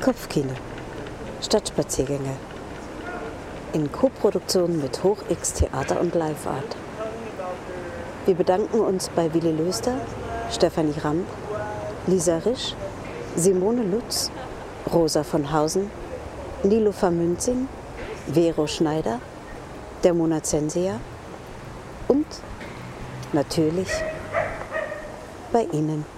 Kopfkino. 0.06 0.52
Stadtspaziergänge. 1.42 2.36
In 3.72 3.90
Koproduktion 3.90 4.80
mit 4.80 5.02
Hoch-X 5.02 5.54
Theater 5.54 6.00
und 6.00 6.14
Live 6.14 6.46
Art. 6.46 6.76
Wir 8.24 8.36
bedanken 8.36 8.78
uns 8.78 9.08
bei 9.08 9.34
Willi 9.34 9.50
Löster, 9.50 9.96
Stefanie 10.52 10.94
Ramm, 11.02 11.26
Lisa 12.06 12.38
Risch, 12.38 12.76
Simone 13.34 13.82
Lutz, 13.82 14.30
Rosa 14.92 15.24
von 15.24 15.50
Hausen, 15.50 15.90
Nilofer 16.62 17.10
Münzing, 17.10 17.66
Vero 18.32 18.68
Schneider, 18.68 19.18
der 20.04 20.14
Mona 20.14 20.40
Zensia 20.40 21.00
und 22.06 22.26
natürlich 23.32 23.90
bei 25.50 25.64
Ihnen. 25.72 26.15